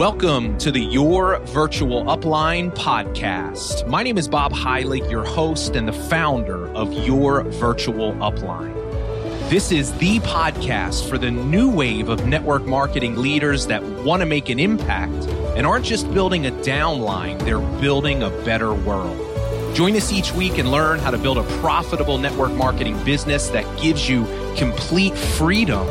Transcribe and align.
Welcome 0.00 0.56
to 0.60 0.72
the 0.72 0.80
Your 0.80 1.40
Virtual 1.40 2.04
Upline 2.04 2.74
podcast. 2.74 3.86
My 3.86 4.02
name 4.02 4.16
is 4.16 4.28
Bob 4.28 4.50
Heilig, 4.50 5.10
your 5.10 5.24
host 5.24 5.76
and 5.76 5.86
the 5.86 5.92
founder 5.92 6.68
of 6.68 6.90
Your 6.90 7.42
Virtual 7.42 8.14
Upline. 8.14 8.72
This 9.50 9.70
is 9.70 9.92
the 9.98 10.18
podcast 10.20 11.06
for 11.06 11.18
the 11.18 11.30
new 11.30 11.68
wave 11.68 12.08
of 12.08 12.26
network 12.26 12.64
marketing 12.64 13.16
leaders 13.16 13.66
that 13.66 13.82
want 13.82 14.20
to 14.20 14.26
make 14.26 14.48
an 14.48 14.58
impact 14.58 15.26
and 15.54 15.66
aren't 15.66 15.84
just 15.84 16.10
building 16.14 16.46
a 16.46 16.50
downline, 16.50 17.38
they're 17.40 17.60
building 17.82 18.22
a 18.22 18.30
better 18.46 18.72
world. 18.72 19.18
Join 19.76 19.94
us 19.96 20.10
each 20.10 20.32
week 20.32 20.56
and 20.56 20.70
learn 20.72 20.98
how 20.98 21.10
to 21.10 21.18
build 21.18 21.36
a 21.36 21.44
profitable 21.60 22.16
network 22.16 22.52
marketing 22.52 23.04
business 23.04 23.48
that 23.48 23.66
gives 23.78 24.08
you 24.08 24.24
complete 24.56 25.14
freedom 25.14 25.86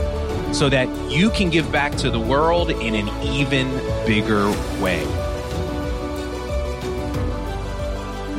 so 0.53 0.69
that 0.69 0.87
you 1.11 1.29
can 1.29 1.49
give 1.49 1.71
back 1.71 1.95
to 1.97 2.09
the 2.09 2.19
world 2.19 2.71
in 2.71 2.95
an 2.95 3.09
even 3.23 3.69
bigger 4.05 4.49
way. 4.81 5.05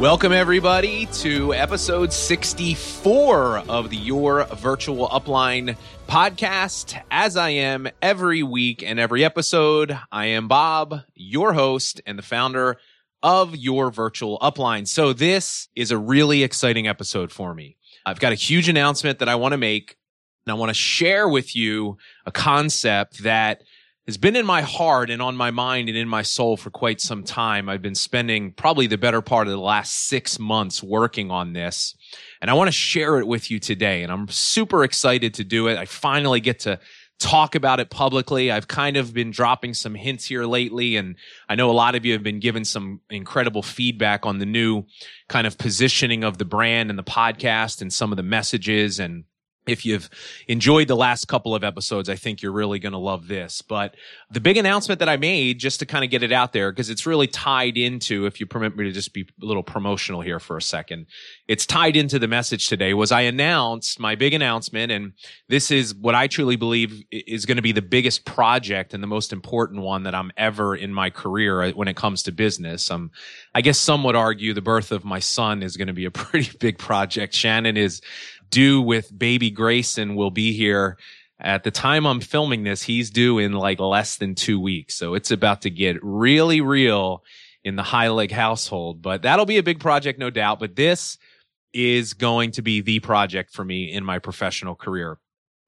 Welcome, 0.01 0.33
everybody, 0.33 1.05
to 1.07 1.53
episode 1.53 2.11
64 2.11 3.59
of 3.69 3.91
the 3.91 3.99
Your 3.99 4.45
Virtual 4.47 5.07
Upline 5.09 5.77
podcast. 6.09 6.99
As 7.11 7.37
I 7.37 7.51
am 7.51 7.87
every 8.01 8.43
week 8.43 8.83
and 8.83 8.99
every 8.99 9.23
episode, 9.23 9.99
I 10.11 10.27
am 10.27 10.49
Bob, 10.49 11.03
your 11.15 11.53
host 11.53 12.01
and 12.07 12.19
the 12.19 12.23
founder 12.23 12.79
of 13.23 13.55
Your 13.55 13.91
Virtual 13.91 14.39
Upline. 14.39 14.89
So, 14.89 15.13
this 15.13 15.69
is 15.77 15.91
a 15.91 15.99
really 15.99 16.45
exciting 16.45 16.89
episode 16.89 17.31
for 17.31 17.53
me. 17.53 17.77
I've 18.07 18.21
got 18.21 18.33
a 18.33 18.37
huge 18.37 18.71
announcement 18.71 19.19
that 19.19 19.29
I 19.29 19.35
want 19.35 19.53
to 19.53 19.59
make 19.59 19.97
and 20.47 20.53
I 20.53 20.55
want 20.55 20.71
to 20.71 20.75
share 20.75 21.29
with 21.29 21.55
you 21.55 21.99
a 22.27 22.33
concept 22.33 23.23
that 23.23 23.63
has 24.07 24.17
been 24.17 24.35
in 24.35 24.47
my 24.47 24.63
heart 24.63 25.11
and 25.11 25.23
on 25.23 25.37
my 25.37 25.51
mind 25.51 25.89
and 25.89 25.97
in 25.97 26.09
my 26.09 26.23
soul 26.23 26.57
for 26.57 26.71
quite 26.71 27.01
some 27.01 27.23
time. 27.23 27.69
I've 27.69 27.83
been 27.83 27.95
spending 27.95 28.53
probably 28.53 28.87
the 28.87 28.99
better 28.99 29.23
part 29.23 29.47
of 29.47 29.53
the 29.53 29.61
last 29.61 30.09
six 30.09 30.39
months 30.39 30.83
working 30.83 31.31
on 31.31 31.53
this. 31.53 31.95
And 32.41 32.51
I 32.51 32.55
want 32.55 32.69
to 32.69 32.73
share 32.73 33.19
it 33.19 33.27
with 33.27 33.51
you 33.51 33.61
today. 33.61 34.03
And 34.03 34.11
I'm 34.11 34.27
super 34.29 34.83
excited 34.83 35.35
to 35.35 35.45
do 35.45 35.69
it. 35.69 35.79
I 35.79 35.85
finally 35.85 36.41
get 36.41 36.61
to 36.61 36.81
talk 37.21 37.55
about 37.55 37.79
it 37.79 37.91
publicly. 37.91 38.51
I've 38.51 38.67
kind 38.67 38.97
of 38.97 39.13
been 39.13 39.31
dropping 39.31 39.75
some 39.75 39.95
hints 39.95 40.25
here 40.25 40.45
lately. 40.45 40.97
And 40.97 41.17
I 41.49 41.55
know 41.55 41.71
a 41.71 41.73
lot 41.73 41.95
of 41.95 42.05
you 42.05 42.15
have 42.15 42.23
been 42.23 42.41
given 42.41 42.65
some 42.65 43.03
incredible 43.11 43.63
feedback 43.63 44.27
on 44.27 44.39
the 44.39 44.47
new 44.47 44.85
kind 45.29 45.47
of 45.47 45.59
positioning 45.59 46.25
of 46.25 46.39
the 46.39 46.47
brand 46.47 46.91
and 46.91 46.99
the 46.99 47.05
podcast 47.05 47.83
and 47.83 47.93
some 47.93 48.11
of 48.11 48.17
the 48.17 48.23
messages 48.23 48.99
and 48.99 49.25
if 49.67 49.85
you've 49.85 50.09
enjoyed 50.49 50.89
the 50.89 50.97
last 50.97 51.27
couple 51.27 51.55
of 51.55 51.63
episodes, 51.63 52.09
I 52.09 52.17
think 52.17 52.41
you're 52.41 52.53
really 52.53 52.79
going 52.79 52.93
to 52.93 52.99
love 52.99 53.29
this. 53.29 53.63
But 53.63 53.95
the 54.31 54.41
big 54.41 54.57
announcement 54.57 54.99
that 55.01 55.09
I 55.09 55.17
made, 55.17 55.59
just 55.59 55.81
to 55.81 55.87
kind 55.87 56.03
of 56.03 56.11
get 56.11 56.23
it 56.23 56.33
out 56.33 56.53
there, 56.53 56.73
because 56.73 56.89
it's 56.89 57.07
really 57.07 57.27
tied 57.27 57.77
into, 57.77 58.27
if 58.27 58.41
you 58.41 58.47
permit 58.47 58.77
me 58.77 58.85
to 58.85 58.93
just 58.93 59.13
be 59.13 59.29
a 59.41 59.45
little 59.45 59.63
promotional 59.63 60.23
here 60.23 60.41
for 60.41 60.57
a 60.57 60.63
second, 60.63 61.07
it's 61.47 61.67
tied 61.67 61.97
into 61.97 62.19
the 62.19 62.27
message 62.27 62.69
today, 62.69 62.95
was 62.95 63.13
I 63.13 63.23
announced 63.23 64.01
my 64.01 64.15
big 64.15 64.33
announcement. 64.33 64.91
And 64.91 65.13
this 65.49 65.71
is 65.71 65.95
what 65.95 66.15
I 66.15 66.27
truly 66.27 66.57
believe 66.57 67.05
is 67.11 67.45
going 67.45 67.57
to 67.57 67.63
be 67.63 67.73
the 67.73 67.83
biggest 67.83 68.25
project 68.25 68.95
and 68.95 69.03
the 69.03 69.09
most 69.09 69.33
important 69.33 69.83
one 69.83 70.05
that 70.05 70.15
I'm 70.15 70.33
ever 70.37 70.75
in 70.75 70.93
my 70.93 71.11
career 71.11 71.63
uh, 71.63 71.73
when 71.73 71.89
it 71.89 71.97
comes 71.97 72.23
to 72.25 72.33
business. 72.33 72.91
Um, 72.91 73.11
I 73.55 73.61
guess 73.61 73.79
some 73.79 74.05
would 74.05 74.17
argue 74.17 74.55
the 74.55 74.63
birth 74.63 74.91
of 74.91 75.05
my 75.05 75.19
son 75.19 75.63
is 75.63 75.77
going 75.77 75.89
to 75.89 75.95
be 75.95 76.07
a 76.07 76.11
pretty 76.11 76.57
big 76.59 76.79
project. 76.79 77.35
Shannon 77.35 77.77
is 77.77 78.01
due 78.51 78.81
with 78.81 79.17
baby 79.17 79.51
Grayson 79.51 80.15
will 80.17 80.31
be 80.31 80.53
here 80.53 80.99
at 81.41 81.65
the 81.65 81.71
time 81.71 82.07
I'm 82.07 82.21
filming 82.21 82.65
this. 82.65 82.83
He's 82.83 83.11
due 83.11 83.39
in 83.39 83.53
like 83.53 83.81
less 83.81 84.17
than 84.17 84.35
two 84.35 84.61
weeks. 84.61 84.95
So 84.95 85.15
it's 85.15 85.31
about 85.31 85.63
to 85.63 85.71
get 85.71 85.97
really 86.03 86.61
real 86.61 87.25
in 87.65 87.77
the 87.77 87.83
Heilig 87.83 88.31
household, 88.31 89.03
but 89.03 89.23
that'll 89.23 89.47
be 89.47 89.59
a 89.59 89.63
big 89.63 89.81
project, 89.81 90.19
no 90.19 90.31
doubt. 90.31 90.59
But 90.59 90.77
this 90.77 91.19
is 91.73 92.15
going 92.15 92.53
to 92.53 92.63
be 92.63 92.81
the 92.81 93.01
project 93.01 93.53
for 93.53 93.65
me 93.65 93.93
in 93.93 94.05
my 94.05 94.19
professional 94.19 94.75
career. 94.75 95.19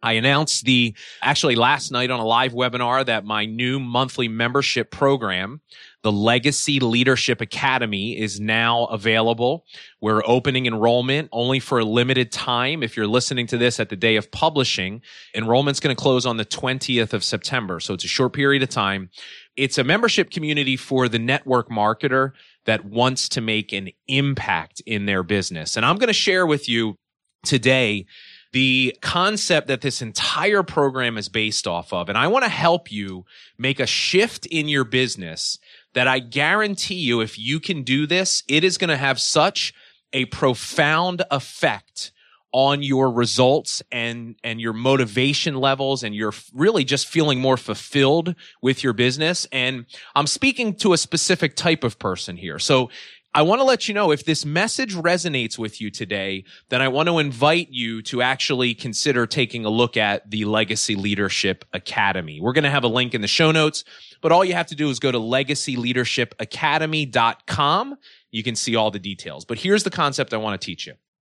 I 0.03 0.15
announced 0.15 0.65
the 0.65 0.97
actually 1.23 1.55
last 1.55 1.93
night 1.93 2.11
on 2.11 2.19
a 2.19 2.27
live 2.27 2.53
webinar 2.53 3.07
that 3.07 3.25
my 3.25 3.45
new 3.45 3.79
monthly 3.79 4.27
membership 4.27 4.91
program, 4.91 5.61
the 6.03 6.13
Legacy 6.13 6.81
Leadership 6.81 7.41
Academy, 7.41 8.19
is 8.19 8.41
now 8.41 8.87
available. 8.87 9.65
We're 10.01 10.23
opening 10.27 10.67
enrollment 10.67 11.29
only 11.33 11.61
for 11.61 11.79
a 11.79 11.85
limited 11.85 12.33
time. 12.33 12.83
If 12.83 12.97
you're 12.97 13.07
listening 13.07 13.47
to 13.49 13.59
this 13.59 13.79
at 13.79 13.89
the 13.89 13.97
day 13.97 14.17
of 14.17 14.31
publishing, 14.31 15.03
enrollment's 15.35 15.81
going 15.81 15.95
to 15.95 16.01
close 16.01 16.27
on 16.27 16.37
the 16.37 16.45
20th 16.45 17.13
of 17.13 17.23
September. 17.23 17.79
So 17.79 17.95
it's 17.95 18.05
a 18.05 18.09
short 18.09 18.33
period 18.33 18.63
of 18.63 18.69
time. 18.69 19.11
It's 19.57 19.79
a 19.79 19.85
membership 19.85 20.31
community 20.31 20.77
for 20.77 21.09
the 21.09 21.19
network 21.19 21.69
marketer 21.69 22.33
that 22.67 22.85
wants 22.85 23.29
to 23.31 23.41
make 23.41 23.73
an 23.73 23.91
impact 24.09 24.81
in 24.87 25.07
their 25.07 25.23
business. 25.23 25.77
And 25.77 25.87
I'm 25.87 25.97
going 25.97 26.09
to 26.09 26.13
share 26.13 26.47
with 26.47 26.69
you 26.69 26.97
today 27.45 28.07
the 28.53 28.97
concept 29.01 29.69
that 29.69 29.81
this 29.81 30.03
entire 30.03 30.63
program 30.63 31.17
is 31.17 31.29
based 31.29 31.67
off 31.67 31.93
of. 31.93 32.09
And 32.09 32.19
I 32.19 32.27
want 32.27 32.45
to 32.45 32.51
help 32.51 32.93
you 32.93 33.25
make 33.59 33.81
a 33.81 33.87
shift 33.87 34.47
in 34.47 34.69
your 34.69 34.85
business 34.85 35.59
that 35.95 36.09
I 36.09 36.19
guarantee 36.19 36.95
you, 36.95 37.21
if 37.21 37.39
you 37.39 37.61
can 37.61 37.83
do 37.83 38.07
this, 38.07 38.43
it 38.49 38.65
is 38.65 38.79
going 38.79 38.91
to 38.91 38.97
have 38.97 39.21
such 39.21 39.75
a 40.13 40.27
profound 40.27 41.23
effect 41.31 42.13
on 42.53 42.83
your 42.83 43.11
results 43.11 43.83
and 43.91 44.37
and 44.45 44.61
your 44.61 44.75
motivation 44.75 45.55
levels 45.57 46.03
and 46.03 46.15
you're 46.15 46.35
really 46.53 46.85
just 46.85 47.07
feeling 47.07 47.41
more 47.41 47.57
fulfilled 47.57 48.35
with 48.61 48.85
your 48.85 48.93
business 48.93 49.47
and 49.53 49.87
I'm 50.15 50.27
speaking 50.27 50.75
to 50.77 50.93
a 50.93 50.99
specific 50.99 51.57
type 51.57 51.83
of 51.83 51.99
person 51.99 52.37
here. 52.37 52.59
So 52.59 52.91
I 53.35 53.43
want 53.43 53.61
to 53.61 53.65
let 53.65 53.87
you 53.89 53.95
know 53.95 54.11
if 54.11 54.27
this 54.27 54.45
message 54.45 54.95
resonates 54.95 55.57
with 55.57 55.81
you 55.81 55.91
today, 55.91 56.45
then 56.69 56.83
I 56.83 56.89
want 56.89 57.09
to 57.09 57.19
invite 57.19 57.71
you 57.71 58.03
to 58.03 58.21
actually 58.21 58.75
consider 58.75 59.27
taking 59.27 59.65
a 59.65 59.71
look 59.71 59.97
at 59.97 60.31
the 60.31 60.45
Legacy 60.45 60.97
Leadership 60.97 61.65
Academy. 61.73 62.43
We're 62.43 62.53
going 62.53 62.65
to 62.65 62.71
have 62.71 62.85
a 62.85 62.89
link 62.89 63.15
in 63.15 63.23
the 63.23 63.29
show 63.29 63.51
notes, 63.51 63.85
but 64.21 64.33
all 64.33 64.45
you 64.45 64.53
have 64.53 64.67
to 64.67 64.75
do 64.75 64.91
is 64.91 64.99
go 64.99 65.11
to 65.11 65.19
legacyleadershipacademy.com. 65.19 67.97
You 68.31 68.43
can 68.43 68.55
see 68.55 68.77
all 68.77 68.91
the 68.91 68.99
details. 68.99 69.47
But 69.47 69.57
here's 69.59 69.85
the 69.85 69.91
concept 69.91 70.35
I 70.35 70.37
want 70.37 70.61
to 70.61 70.67
teach 70.67 70.87
you. 70.87 70.93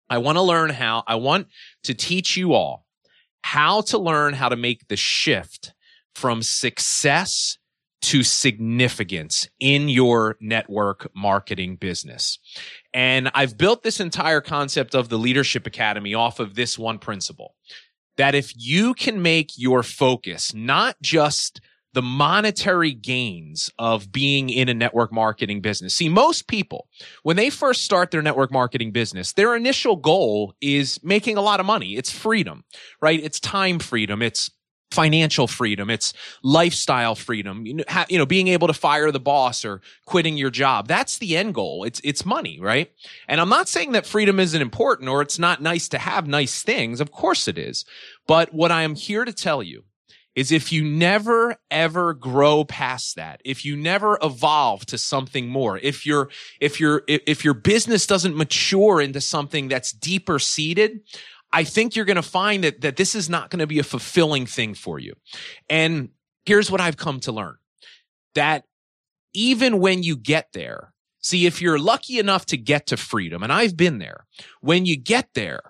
I 0.10 0.18
want 0.18 0.38
to 0.38 0.42
learn 0.42 0.72
how, 0.72 1.06
I 1.08 1.16
want 1.16 1.48
to 1.84 1.94
teach 1.94 2.36
you 2.36 2.52
all 2.54 2.86
how 3.42 3.80
to 3.80 3.98
learn 3.98 4.34
how 4.34 4.50
to 4.50 4.58
make 4.58 4.90
the 4.90 4.98
shift 4.98 5.72
from 6.14 6.42
success 6.42 7.58
to 8.06 8.22
significance 8.22 9.50
in 9.60 9.90
your 9.90 10.38
network 10.40 11.10
marketing 11.16 11.76
business. 11.76 12.38
And 12.94 13.32
I've 13.34 13.58
built 13.58 13.82
this 13.82 14.00
entire 14.00 14.42
concept 14.42 14.94
of 14.94 15.10
the 15.10 15.18
Leadership 15.18 15.66
Academy 15.66 16.14
off 16.14 16.40
of 16.40 16.54
this 16.54 16.78
one 16.78 17.00
principle 17.00 17.56
that 18.18 18.36
if 18.36 18.54
you 18.56 18.94
can 18.94 19.22
make 19.22 19.52
your 19.58 19.82
focus 19.82 20.54
not 20.54 20.96
just 21.02 21.60
the 21.94 22.02
monetary 22.02 22.92
gains 22.92 23.72
of 23.80 24.12
being 24.12 24.50
in 24.50 24.68
a 24.68 24.74
network 24.74 25.14
marketing 25.14 25.62
business. 25.62 25.96
See, 25.96 26.10
most 26.10 26.46
people, 26.50 26.90
when 27.24 27.38
they 27.38 27.50
first 27.50 27.86
start 27.86 28.12
their 28.12 28.22
network 28.22 28.52
marketing 28.52 28.92
business, 28.92 29.32
their 29.32 29.56
initial 29.56 29.96
goal 29.96 30.54
is 30.60 31.02
making 31.04 31.38
a 31.38 31.42
lot 31.42 31.62
of 31.62 31.66
money. 31.66 31.96
It's 31.96 32.12
freedom, 32.12 32.66
right? 33.02 33.24
It's 33.24 33.40
time 33.40 33.80
freedom. 33.80 34.22
It's 34.22 34.52
financial 34.96 35.48
freedom. 35.48 35.90
It's 35.90 36.14
lifestyle 36.42 37.16
freedom. 37.16 37.66
You 37.66 37.76
know, 37.76 37.84
ha, 37.88 38.06
you 38.10 38.18
know 38.18 38.26
being 38.26 38.48
able 38.48 38.68
to 38.68 38.74
fire 38.74 39.12
the 39.12 39.20
boss 39.20 39.66
or 39.66 39.82
quitting 40.06 40.38
your 40.38 40.50
job. 40.50 40.88
That's 40.88 41.18
the 41.18 41.36
end 41.38 41.54
goal. 41.54 41.84
It's 41.84 42.02
it's 42.04 42.26
money 42.26 42.60
right? 42.60 42.92
And 43.28 43.42
i'm 43.42 43.50
not 43.50 43.68
saying 43.68 43.92
that 43.92 44.06
freedom 44.06 44.40
isn't 44.40 44.62
important 44.62 45.10
or 45.10 45.22
it's 45.22 45.38
not 45.40 45.62
nice 45.62 45.90
to 45.90 45.98
have 45.98 46.28
nice 46.28 46.64
things. 46.64 47.02
Of 47.02 47.12
course 47.12 47.48
it 47.48 47.58
is. 47.58 47.86
But 48.28 48.54
what 48.54 48.72
i 48.72 48.84
am 48.84 48.96
here 48.96 49.26
to 49.26 49.34
tell 49.34 49.62
you 49.62 49.84
is 50.36 50.52
if 50.52 50.72
you 50.72 50.84
never 50.84 51.56
ever 51.72 52.14
grow 52.14 52.64
past 52.66 53.16
that 53.16 53.42
if 53.46 53.66
you 53.66 53.76
never 53.76 54.18
evolve 54.22 54.86
to 54.86 54.98
something 54.98 55.48
more 55.48 55.78
if 55.78 56.06
your 56.06 56.30
if 56.60 56.80
your 56.80 57.04
if 57.08 57.44
your 57.46 57.54
business 57.54 58.06
doesn't 58.06 58.36
mature 58.36 59.02
into 59.02 59.22
something 59.22 59.68
that's 59.68 59.92
deeper 59.92 60.38
seated 60.38 61.00
I 61.52 61.64
think 61.64 61.96
you're 61.96 62.06
going 62.06 62.16
to 62.16 62.22
find 62.22 62.64
that, 62.64 62.82
that 62.82 62.98
this 62.98 63.16
is 63.16 63.30
not 63.30 63.50
going 63.50 63.60
to 63.60 63.68
be 63.68 63.80
a 63.80 63.84
fulfilling 63.84 64.46
thing 64.46 64.74
for 64.74 65.00
you. 65.00 65.14
And 65.70 66.10
here's 66.46 66.70
what 66.70 66.82
I've 66.82 66.98
come 66.98 67.20
to 67.22 67.32
learn 67.32 67.56
that 68.34 68.66
even 69.34 69.80
when 69.80 70.04
you 70.04 70.18
get 70.18 70.50
there, 70.54 70.94
see, 71.20 71.46
if 71.46 71.62
you're 71.62 71.80
lucky 71.80 72.20
enough 72.20 72.46
to 72.48 72.58
get 72.58 72.88
to 72.88 72.98
freedom, 72.98 73.44
and 73.44 73.52
I've 73.52 73.78
been 73.78 74.00
there, 74.00 74.26
when 74.62 74.86
you 74.86 74.98
get 74.98 75.30
there, 75.34 75.62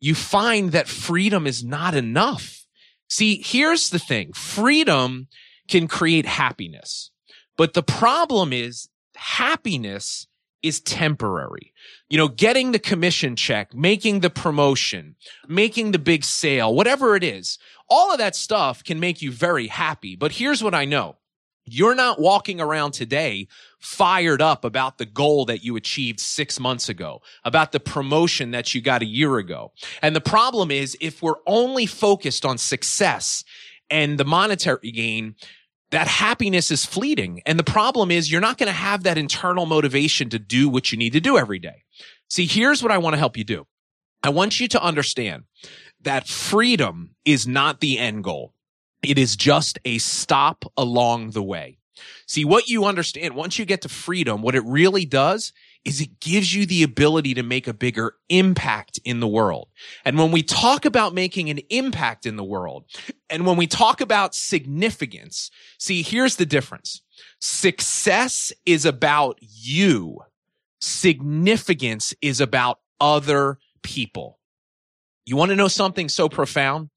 you 0.00 0.14
find 0.14 0.72
that 0.72 0.88
freedom 0.88 1.46
is 1.46 1.64
not 1.64 1.94
enough. 1.94 2.66
See, 3.08 3.42
here's 3.44 3.90
the 3.90 3.98
thing. 3.98 4.32
Freedom 4.32 5.28
can 5.68 5.88
create 5.88 6.26
happiness, 6.26 7.10
but 7.56 7.74
the 7.74 7.82
problem 7.82 8.52
is 8.52 8.88
happiness 9.16 10.26
is 10.64 10.80
temporary. 10.80 11.72
You 12.08 12.16
know, 12.16 12.28
getting 12.28 12.72
the 12.72 12.78
commission 12.78 13.36
check, 13.36 13.74
making 13.74 14.20
the 14.20 14.30
promotion, 14.30 15.16
making 15.46 15.92
the 15.92 15.98
big 15.98 16.24
sale, 16.24 16.74
whatever 16.74 17.14
it 17.14 17.22
is, 17.22 17.58
all 17.88 18.10
of 18.10 18.18
that 18.18 18.34
stuff 18.34 18.82
can 18.82 18.98
make 18.98 19.20
you 19.20 19.30
very 19.30 19.66
happy. 19.66 20.16
But 20.16 20.32
here's 20.32 20.62
what 20.62 20.74
I 20.74 20.86
know. 20.86 21.16
You're 21.66 21.94
not 21.94 22.20
walking 22.20 22.60
around 22.60 22.92
today 22.92 23.48
fired 23.78 24.42
up 24.42 24.64
about 24.64 24.98
the 24.98 25.06
goal 25.06 25.46
that 25.46 25.64
you 25.64 25.76
achieved 25.76 26.20
six 26.20 26.60
months 26.60 26.88
ago, 26.88 27.20
about 27.44 27.72
the 27.72 27.80
promotion 27.80 28.50
that 28.50 28.74
you 28.74 28.80
got 28.80 29.02
a 29.02 29.06
year 29.06 29.38
ago. 29.38 29.72
And 30.02 30.14
the 30.16 30.20
problem 30.20 30.70
is 30.70 30.96
if 31.00 31.22
we're 31.22 31.40
only 31.46 31.86
focused 31.86 32.44
on 32.44 32.58
success 32.58 33.44
and 33.90 34.18
the 34.18 34.24
monetary 34.24 34.90
gain, 34.90 35.36
that 35.90 36.08
happiness 36.08 36.70
is 36.70 36.84
fleeting. 36.84 37.42
And 37.46 37.58
the 37.58 37.64
problem 37.64 38.10
is 38.10 38.30
you're 38.30 38.40
not 38.40 38.58
going 38.58 38.68
to 38.68 38.72
have 38.72 39.04
that 39.04 39.18
internal 39.18 39.66
motivation 39.66 40.28
to 40.30 40.38
do 40.38 40.68
what 40.68 40.90
you 40.90 40.98
need 40.98 41.12
to 41.12 41.20
do 41.20 41.38
every 41.38 41.58
day. 41.58 41.84
See, 42.28 42.46
here's 42.46 42.82
what 42.82 42.92
I 42.92 42.98
want 42.98 43.14
to 43.14 43.18
help 43.18 43.36
you 43.36 43.44
do. 43.44 43.66
I 44.22 44.30
want 44.30 44.58
you 44.58 44.68
to 44.68 44.82
understand 44.82 45.44
that 46.00 46.26
freedom 46.26 47.14
is 47.24 47.46
not 47.46 47.80
the 47.80 47.98
end 47.98 48.24
goal. 48.24 48.54
It 49.02 49.18
is 49.18 49.36
just 49.36 49.78
a 49.84 49.98
stop 49.98 50.64
along 50.76 51.30
the 51.30 51.42
way. 51.42 51.78
See, 52.26 52.44
what 52.44 52.68
you 52.68 52.84
understand 52.86 53.34
once 53.34 53.58
you 53.58 53.64
get 53.64 53.82
to 53.82 53.88
freedom, 53.88 54.42
what 54.42 54.54
it 54.54 54.64
really 54.64 55.04
does 55.04 55.52
is 55.84 56.00
it 56.00 56.20
gives 56.20 56.54
you 56.54 56.64
the 56.66 56.82
ability 56.82 57.34
to 57.34 57.42
make 57.42 57.68
a 57.68 57.74
bigger 57.74 58.14
impact 58.28 58.98
in 59.04 59.20
the 59.20 59.28
world. 59.28 59.68
And 60.04 60.18
when 60.18 60.30
we 60.30 60.42
talk 60.42 60.84
about 60.84 61.14
making 61.14 61.50
an 61.50 61.58
impact 61.68 62.26
in 62.26 62.36
the 62.36 62.44
world, 62.44 62.84
and 63.28 63.46
when 63.46 63.56
we 63.56 63.66
talk 63.66 64.00
about 64.00 64.34
significance, 64.34 65.50
see, 65.78 66.02
here's 66.02 66.36
the 66.36 66.46
difference. 66.46 67.02
Success 67.40 68.52
is 68.64 68.86
about 68.86 69.38
you. 69.40 70.20
Significance 70.80 72.14
is 72.22 72.40
about 72.40 72.78
other 73.00 73.58
people. 73.82 74.38
You 75.26 75.36
want 75.36 75.50
to 75.50 75.56
know 75.56 75.68
something 75.68 76.08
so 76.08 76.28
profound? 76.28 76.90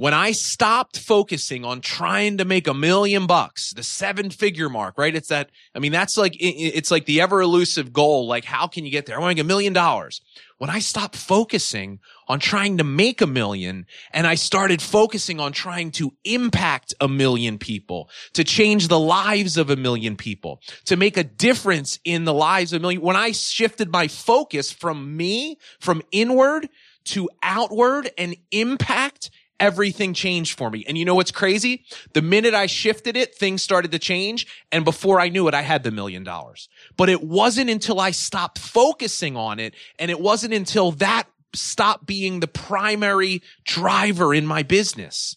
When 0.00 0.14
I 0.14 0.32
stopped 0.32 0.98
focusing 0.98 1.62
on 1.62 1.82
trying 1.82 2.38
to 2.38 2.46
make 2.46 2.66
a 2.66 2.72
million 2.72 3.26
bucks, 3.26 3.74
the 3.74 3.82
seven 3.82 4.30
figure 4.30 4.70
mark, 4.70 4.96
right? 4.96 5.14
It's 5.14 5.28
that, 5.28 5.50
I 5.74 5.78
mean, 5.78 5.92
that's 5.92 6.16
like, 6.16 6.34
it's 6.38 6.90
like 6.90 7.04
the 7.04 7.20
ever 7.20 7.42
elusive 7.42 7.92
goal. 7.92 8.26
Like, 8.26 8.46
how 8.46 8.66
can 8.66 8.86
you 8.86 8.90
get 8.90 9.04
there? 9.04 9.16
I 9.16 9.18
want 9.18 9.32
to 9.32 9.34
make 9.34 9.44
a 9.44 9.46
million 9.46 9.74
dollars. 9.74 10.22
When 10.56 10.70
I 10.70 10.78
stopped 10.78 11.16
focusing 11.16 11.98
on 12.28 12.40
trying 12.40 12.78
to 12.78 12.84
make 12.84 13.20
a 13.20 13.26
million 13.26 13.84
and 14.10 14.26
I 14.26 14.36
started 14.36 14.80
focusing 14.80 15.38
on 15.38 15.52
trying 15.52 15.90
to 15.92 16.14
impact 16.24 16.94
a 16.98 17.06
million 17.06 17.58
people, 17.58 18.08
to 18.32 18.42
change 18.42 18.88
the 18.88 18.98
lives 18.98 19.58
of 19.58 19.68
a 19.68 19.76
million 19.76 20.16
people, 20.16 20.62
to 20.86 20.96
make 20.96 21.18
a 21.18 21.24
difference 21.24 21.98
in 22.06 22.24
the 22.24 22.32
lives 22.32 22.72
of 22.72 22.80
a 22.80 22.82
million, 22.84 23.02
when 23.02 23.16
I 23.16 23.32
shifted 23.32 23.92
my 23.92 24.08
focus 24.08 24.72
from 24.72 25.14
me, 25.18 25.58
from 25.78 26.00
inward 26.10 26.70
to 27.04 27.28
outward 27.42 28.10
and 28.16 28.34
impact 28.50 29.30
everything 29.60 30.14
changed 30.14 30.58
for 30.58 30.70
me. 30.70 30.84
And 30.88 30.98
you 30.98 31.04
know 31.04 31.14
what's 31.14 31.30
crazy? 31.30 31.84
The 32.14 32.22
minute 32.22 32.54
I 32.54 32.66
shifted 32.66 33.16
it, 33.16 33.34
things 33.34 33.62
started 33.62 33.92
to 33.92 33.98
change. 33.98 34.46
And 34.72 34.84
before 34.84 35.20
I 35.20 35.28
knew 35.28 35.46
it, 35.46 35.54
I 35.54 35.62
had 35.62 35.82
the 35.82 35.90
million 35.90 36.24
dollars. 36.24 36.68
But 36.96 37.08
it 37.08 37.22
wasn't 37.22 37.70
until 37.70 38.00
I 38.00 38.10
stopped 38.10 38.58
focusing 38.58 39.36
on 39.36 39.60
it. 39.60 39.74
And 39.98 40.10
it 40.10 40.20
wasn't 40.20 40.54
until 40.54 40.92
that 40.92 41.24
stopped 41.54 42.06
being 42.06 42.40
the 42.40 42.48
primary 42.48 43.42
driver 43.64 44.34
in 44.34 44.46
my 44.46 44.62
business. 44.62 45.36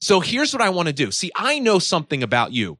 So 0.00 0.20
here's 0.20 0.52
what 0.52 0.62
I 0.62 0.70
want 0.70 0.88
to 0.88 0.92
do. 0.92 1.10
See, 1.10 1.30
I 1.34 1.58
know 1.58 1.78
something 1.78 2.22
about 2.22 2.52
you. 2.52 2.78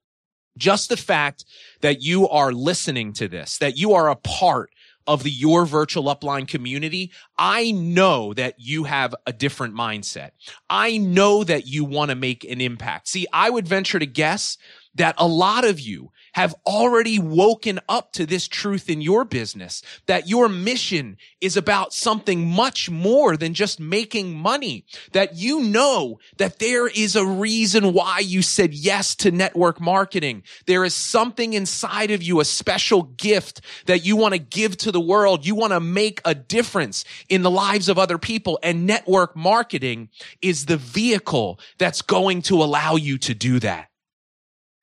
Just 0.58 0.88
the 0.90 0.96
fact 0.96 1.44
that 1.80 2.02
you 2.02 2.28
are 2.28 2.52
listening 2.52 3.12
to 3.14 3.28
this, 3.28 3.58
that 3.58 3.78
you 3.78 3.94
are 3.94 4.10
a 4.10 4.16
part 4.16 4.70
of 5.06 5.22
the 5.22 5.30
your 5.30 5.66
virtual 5.66 6.04
upline 6.04 6.46
community, 6.46 7.12
I 7.38 7.72
know 7.72 8.34
that 8.34 8.54
you 8.58 8.84
have 8.84 9.14
a 9.26 9.32
different 9.32 9.74
mindset. 9.74 10.30
I 10.70 10.98
know 10.98 11.44
that 11.44 11.66
you 11.66 11.84
want 11.84 12.10
to 12.10 12.14
make 12.14 12.44
an 12.44 12.60
impact. 12.60 13.08
See, 13.08 13.26
I 13.32 13.50
would 13.50 13.66
venture 13.66 13.98
to 13.98 14.06
guess 14.06 14.56
that 14.94 15.14
a 15.18 15.26
lot 15.26 15.64
of 15.64 15.80
you 15.80 16.10
have 16.32 16.54
already 16.66 17.18
woken 17.18 17.78
up 17.88 18.12
to 18.12 18.26
this 18.26 18.48
truth 18.48 18.88
in 18.88 19.00
your 19.00 19.24
business, 19.24 19.82
that 20.06 20.28
your 20.28 20.48
mission 20.48 21.16
is 21.40 21.56
about 21.56 21.92
something 21.92 22.48
much 22.48 22.90
more 22.90 23.36
than 23.36 23.54
just 23.54 23.78
making 23.78 24.34
money, 24.34 24.84
that 25.12 25.36
you 25.36 25.60
know 25.60 26.18
that 26.38 26.58
there 26.58 26.86
is 26.86 27.16
a 27.16 27.24
reason 27.24 27.92
why 27.92 28.18
you 28.18 28.42
said 28.42 28.74
yes 28.74 29.14
to 29.14 29.30
network 29.30 29.80
marketing. 29.80 30.42
There 30.66 30.84
is 30.84 30.94
something 30.94 31.52
inside 31.52 32.10
of 32.10 32.22
you, 32.22 32.40
a 32.40 32.44
special 32.44 33.02
gift 33.02 33.60
that 33.86 34.04
you 34.04 34.16
want 34.16 34.34
to 34.34 34.40
give 34.40 34.76
to 34.78 34.92
the 34.92 35.00
world. 35.00 35.46
You 35.46 35.54
want 35.54 35.72
to 35.72 35.80
make 35.80 36.20
a 36.24 36.34
difference 36.34 37.04
in 37.28 37.42
the 37.42 37.50
lives 37.50 37.88
of 37.88 37.98
other 37.98 38.18
people 38.18 38.58
and 38.62 38.86
network 38.86 39.36
marketing 39.36 40.08
is 40.40 40.66
the 40.66 40.76
vehicle 40.76 41.60
that's 41.78 42.02
going 42.02 42.42
to 42.42 42.62
allow 42.62 42.96
you 42.96 43.18
to 43.18 43.34
do 43.34 43.58
that. 43.60 43.91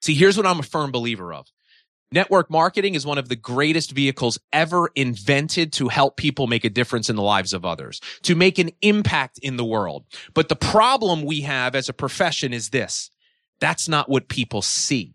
See, 0.01 0.13
here's 0.13 0.37
what 0.37 0.45
I'm 0.45 0.59
a 0.59 0.63
firm 0.63 0.91
believer 0.91 1.33
of. 1.33 1.47
Network 2.11 2.49
marketing 2.49 2.95
is 2.95 3.05
one 3.05 3.19
of 3.19 3.29
the 3.29 3.35
greatest 3.35 3.91
vehicles 3.91 4.39
ever 4.51 4.89
invented 4.95 5.71
to 5.73 5.89
help 5.89 6.17
people 6.17 6.47
make 6.47 6.65
a 6.65 6.69
difference 6.69 7.07
in 7.07 7.15
the 7.15 7.21
lives 7.21 7.53
of 7.53 7.65
others, 7.65 8.01
to 8.23 8.35
make 8.35 8.57
an 8.57 8.71
impact 8.81 9.37
in 9.43 9.57
the 9.57 9.65
world. 9.65 10.05
But 10.33 10.49
the 10.49 10.55
problem 10.55 11.23
we 11.23 11.41
have 11.41 11.75
as 11.75 11.87
a 11.87 11.93
profession 11.93 12.51
is 12.51 12.69
this. 12.69 13.11
That's 13.59 13.87
not 13.87 14.09
what 14.09 14.27
people 14.27 14.63
see. 14.63 15.13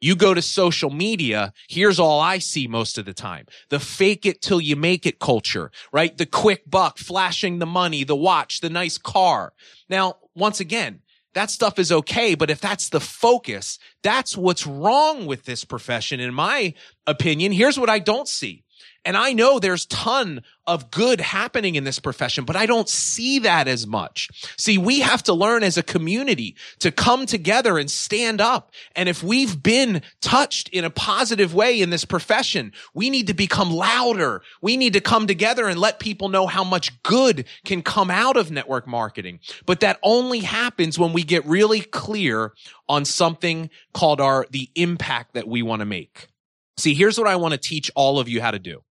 You 0.00 0.16
go 0.16 0.34
to 0.34 0.42
social 0.42 0.90
media, 0.90 1.52
here's 1.68 2.00
all 2.00 2.20
I 2.20 2.38
see 2.38 2.66
most 2.66 2.98
of 2.98 3.04
the 3.04 3.14
time. 3.14 3.46
The 3.70 3.80
fake 3.80 4.26
it 4.26 4.42
till 4.42 4.60
you 4.60 4.74
make 4.76 5.06
it 5.06 5.20
culture, 5.20 5.70
right? 5.92 6.14
The 6.14 6.26
quick 6.26 6.68
buck, 6.68 6.98
flashing 6.98 7.58
the 7.58 7.66
money, 7.66 8.04
the 8.04 8.16
watch, 8.16 8.60
the 8.60 8.68
nice 8.68 8.98
car. 8.98 9.52
Now, 9.88 10.16
once 10.34 10.60
again, 10.60 11.00
that 11.34 11.50
stuff 11.50 11.78
is 11.78 11.92
okay. 11.92 12.34
But 12.34 12.50
if 12.50 12.60
that's 12.60 12.88
the 12.88 13.00
focus, 13.00 13.78
that's 14.02 14.36
what's 14.36 14.66
wrong 14.66 15.26
with 15.26 15.44
this 15.44 15.64
profession. 15.64 16.20
In 16.20 16.34
my 16.34 16.74
opinion, 17.06 17.52
here's 17.52 17.78
what 17.78 17.90
I 17.90 17.98
don't 17.98 18.28
see. 18.28 18.63
And 19.04 19.16
I 19.16 19.32
know 19.32 19.58
there's 19.58 19.86
ton 19.86 20.42
of 20.66 20.90
good 20.90 21.20
happening 21.20 21.74
in 21.74 21.84
this 21.84 21.98
profession, 21.98 22.44
but 22.46 22.56
I 22.56 22.64
don't 22.64 22.88
see 22.88 23.40
that 23.40 23.68
as 23.68 23.86
much. 23.86 24.30
See, 24.56 24.78
we 24.78 25.00
have 25.00 25.22
to 25.24 25.34
learn 25.34 25.62
as 25.62 25.76
a 25.76 25.82
community 25.82 26.56
to 26.78 26.90
come 26.90 27.26
together 27.26 27.78
and 27.78 27.90
stand 27.90 28.40
up. 28.40 28.72
And 28.96 29.08
if 29.08 29.22
we've 29.22 29.62
been 29.62 30.00
touched 30.22 30.70
in 30.70 30.84
a 30.84 30.90
positive 30.90 31.52
way 31.52 31.82
in 31.82 31.90
this 31.90 32.06
profession, 32.06 32.72
we 32.94 33.10
need 33.10 33.26
to 33.26 33.34
become 33.34 33.70
louder. 33.70 34.40
We 34.62 34.78
need 34.78 34.94
to 34.94 35.02
come 35.02 35.26
together 35.26 35.68
and 35.68 35.78
let 35.78 35.98
people 35.98 36.30
know 36.30 36.46
how 36.46 36.64
much 36.64 37.02
good 37.02 37.44
can 37.66 37.82
come 37.82 38.10
out 38.10 38.38
of 38.38 38.50
network 38.50 38.86
marketing. 38.86 39.40
But 39.66 39.80
that 39.80 39.98
only 40.02 40.40
happens 40.40 40.98
when 40.98 41.12
we 41.12 41.24
get 41.24 41.44
really 41.44 41.82
clear 41.82 42.52
on 42.88 43.04
something 43.04 43.68
called 43.92 44.20
our, 44.20 44.46
the 44.50 44.70
impact 44.74 45.34
that 45.34 45.46
we 45.46 45.62
want 45.62 45.80
to 45.80 45.86
make. 45.86 46.28
See, 46.76 46.94
here's 46.94 47.18
what 47.18 47.28
I 47.28 47.36
want 47.36 47.52
to 47.52 47.58
teach 47.58 47.90
all 47.94 48.18
of 48.18 48.28
you 48.28 48.40
how 48.40 48.50
to 48.50 48.58
do. 48.58 48.82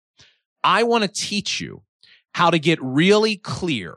I 0.63 0.83
want 0.83 1.03
to 1.03 1.07
teach 1.07 1.59
you 1.59 1.81
how 2.33 2.49
to 2.49 2.59
get 2.59 2.79
really 2.81 3.37
clear 3.37 3.95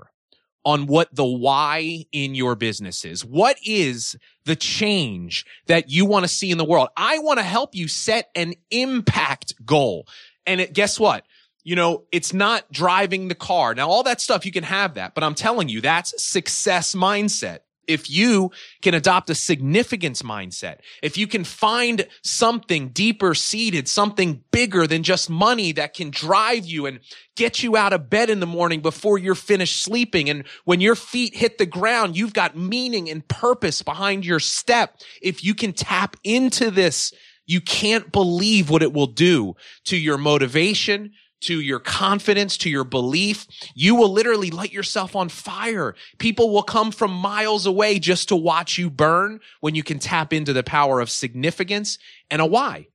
on 0.64 0.86
what 0.86 1.14
the 1.14 1.24
why 1.24 2.04
in 2.10 2.34
your 2.34 2.56
business 2.56 3.04
is. 3.04 3.24
What 3.24 3.56
is 3.64 4.16
the 4.46 4.56
change 4.56 5.46
that 5.66 5.90
you 5.90 6.04
want 6.04 6.24
to 6.24 6.28
see 6.28 6.50
in 6.50 6.58
the 6.58 6.64
world? 6.64 6.88
I 6.96 7.20
want 7.20 7.38
to 7.38 7.44
help 7.44 7.74
you 7.74 7.86
set 7.86 8.30
an 8.34 8.54
impact 8.70 9.54
goal. 9.64 10.08
And 10.44 10.60
it, 10.60 10.72
guess 10.72 10.98
what? 10.98 11.24
You 11.62 11.76
know, 11.76 12.04
it's 12.10 12.32
not 12.32 12.70
driving 12.72 13.28
the 13.28 13.34
car. 13.34 13.74
Now, 13.74 13.88
all 13.88 14.02
that 14.04 14.20
stuff, 14.20 14.44
you 14.44 14.52
can 14.52 14.64
have 14.64 14.94
that, 14.94 15.14
but 15.14 15.22
I'm 15.22 15.34
telling 15.34 15.68
you, 15.68 15.80
that's 15.80 16.20
success 16.22 16.94
mindset 16.94 17.60
if 17.86 18.10
you 18.10 18.50
can 18.82 18.94
adopt 18.94 19.30
a 19.30 19.34
significance 19.34 20.22
mindset, 20.22 20.78
if 21.02 21.16
you 21.16 21.26
can 21.26 21.44
find 21.44 22.06
something 22.22 22.88
deeper 22.88 23.34
seated, 23.34 23.88
something 23.88 24.42
bigger 24.50 24.86
than 24.86 25.02
just 25.02 25.30
money 25.30 25.72
that 25.72 25.94
can 25.94 26.10
drive 26.10 26.66
you 26.66 26.86
and 26.86 27.00
get 27.36 27.62
you 27.62 27.76
out 27.76 27.92
of 27.92 28.10
bed 28.10 28.30
in 28.30 28.40
the 28.40 28.46
morning 28.46 28.80
before 28.80 29.18
you're 29.18 29.34
finished 29.34 29.82
sleeping. 29.82 30.28
And 30.30 30.44
when 30.64 30.80
your 30.80 30.94
feet 30.94 31.36
hit 31.36 31.58
the 31.58 31.66
ground, 31.66 32.16
you've 32.16 32.32
got 32.32 32.56
meaning 32.56 33.08
and 33.08 33.26
purpose 33.28 33.82
behind 33.82 34.24
your 34.24 34.40
step. 34.40 34.98
If 35.22 35.44
you 35.44 35.54
can 35.54 35.72
tap 35.72 36.16
into 36.24 36.70
this, 36.70 37.12
you 37.46 37.60
can't 37.60 38.10
believe 38.10 38.70
what 38.70 38.82
it 38.82 38.92
will 38.92 39.06
do 39.06 39.54
to 39.84 39.96
your 39.96 40.18
motivation, 40.18 41.12
to 41.42 41.60
your 41.60 41.78
confidence, 41.78 42.56
to 42.58 42.70
your 42.70 42.84
belief, 42.84 43.46
you 43.74 43.94
will 43.94 44.10
literally 44.10 44.50
light 44.50 44.72
yourself 44.72 45.14
on 45.14 45.28
fire. 45.28 45.94
People 46.18 46.52
will 46.52 46.62
come 46.62 46.90
from 46.90 47.12
miles 47.12 47.66
away 47.66 47.98
just 47.98 48.28
to 48.28 48.36
watch 48.36 48.78
you 48.78 48.90
burn 48.90 49.40
when 49.60 49.74
you 49.74 49.82
can 49.82 49.98
tap 49.98 50.32
into 50.32 50.52
the 50.52 50.62
power 50.62 51.00
of 51.00 51.10
significance 51.10 51.98
and 52.30 52.40
a 52.40 52.46
why. 52.46 52.88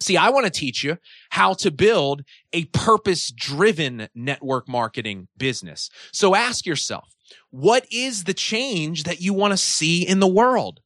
See, 0.00 0.16
I 0.16 0.30
want 0.30 0.44
to 0.44 0.50
teach 0.50 0.84
you 0.84 0.98
how 1.30 1.54
to 1.54 1.70
build 1.70 2.22
a 2.52 2.66
purpose 2.66 3.32
driven 3.32 4.08
network 4.14 4.68
marketing 4.68 5.28
business. 5.36 5.90
So 6.12 6.34
ask 6.34 6.66
yourself, 6.66 7.14
what 7.50 7.84
is 7.90 8.24
the 8.24 8.34
change 8.34 9.04
that 9.04 9.20
you 9.20 9.34
want 9.34 9.52
to 9.52 9.56
see 9.56 10.06
in 10.06 10.20
the 10.20 10.28
world? 10.28 10.80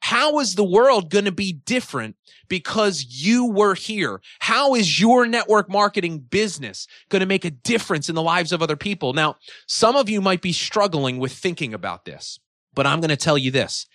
How 0.00 0.38
is 0.40 0.54
the 0.54 0.64
world 0.64 1.10
going 1.10 1.26
to 1.26 1.32
be 1.32 1.52
different 1.52 2.16
because 2.48 3.04
you 3.08 3.46
were 3.46 3.74
here? 3.74 4.20
How 4.40 4.74
is 4.74 5.00
your 5.00 5.26
network 5.26 5.70
marketing 5.70 6.20
business 6.20 6.86
going 7.10 7.20
to 7.20 7.26
make 7.26 7.44
a 7.44 7.50
difference 7.50 8.08
in 8.08 8.14
the 8.14 8.22
lives 8.22 8.52
of 8.52 8.62
other 8.62 8.76
people? 8.76 9.12
Now, 9.12 9.36
some 9.66 9.96
of 9.96 10.08
you 10.08 10.20
might 10.20 10.42
be 10.42 10.52
struggling 10.52 11.18
with 11.18 11.32
thinking 11.32 11.74
about 11.74 12.04
this, 12.04 12.40
but 12.74 12.86
I'm 12.86 13.00
going 13.00 13.10
to 13.10 13.16
tell 13.16 13.38
you 13.38 13.50
this. 13.50 13.86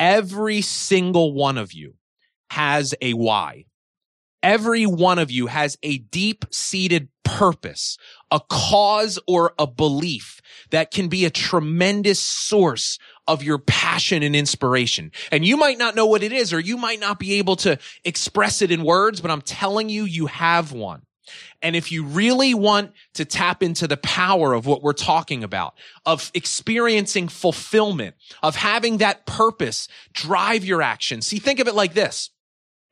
Every 0.00 0.60
single 0.60 1.34
one 1.34 1.58
of 1.58 1.72
you 1.72 1.94
has 2.50 2.94
a 3.00 3.12
why. 3.12 3.66
Every 4.42 4.84
one 4.84 5.18
of 5.18 5.30
you 5.30 5.46
has 5.46 5.76
a 5.82 5.98
deep 5.98 6.44
seated 6.50 7.08
purpose, 7.34 7.98
a 8.30 8.40
cause 8.48 9.18
or 9.26 9.54
a 9.58 9.66
belief 9.66 10.40
that 10.70 10.92
can 10.92 11.08
be 11.08 11.24
a 11.24 11.30
tremendous 11.30 12.20
source 12.20 12.98
of 13.26 13.42
your 13.42 13.58
passion 13.58 14.22
and 14.22 14.36
inspiration. 14.36 15.10
And 15.32 15.44
you 15.44 15.56
might 15.56 15.76
not 15.76 15.96
know 15.96 16.06
what 16.06 16.22
it 16.22 16.32
is, 16.32 16.52
or 16.52 16.60
you 16.60 16.76
might 16.76 17.00
not 17.00 17.18
be 17.18 17.34
able 17.34 17.56
to 17.56 17.76
express 18.04 18.62
it 18.62 18.70
in 18.70 18.84
words, 18.84 19.20
but 19.20 19.32
I'm 19.32 19.40
telling 19.40 19.88
you, 19.88 20.04
you 20.04 20.26
have 20.26 20.70
one. 20.70 21.02
And 21.60 21.74
if 21.74 21.90
you 21.90 22.04
really 22.04 22.54
want 22.54 22.92
to 23.14 23.24
tap 23.24 23.64
into 23.64 23.88
the 23.88 23.96
power 23.96 24.52
of 24.52 24.64
what 24.64 24.82
we're 24.82 24.92
talking 24.92 25.42
about, 25.42 25.74
of 26.06 26.30
experiencing 26.34 27.26
fulfillment, 27.26 28.14
of 28.44 28.54
having 28.54 28.98
that 28.98 29.26
purpose 29.26 29.88
drive 30.12 30.64
your 30.64 30.82
action. 30.82 31.20
See, 31.20 31.38
think 31.38 31.58
of 31.58 31.66
it 31.66 31.74
like 31.74 31.94
this 31.94 32.30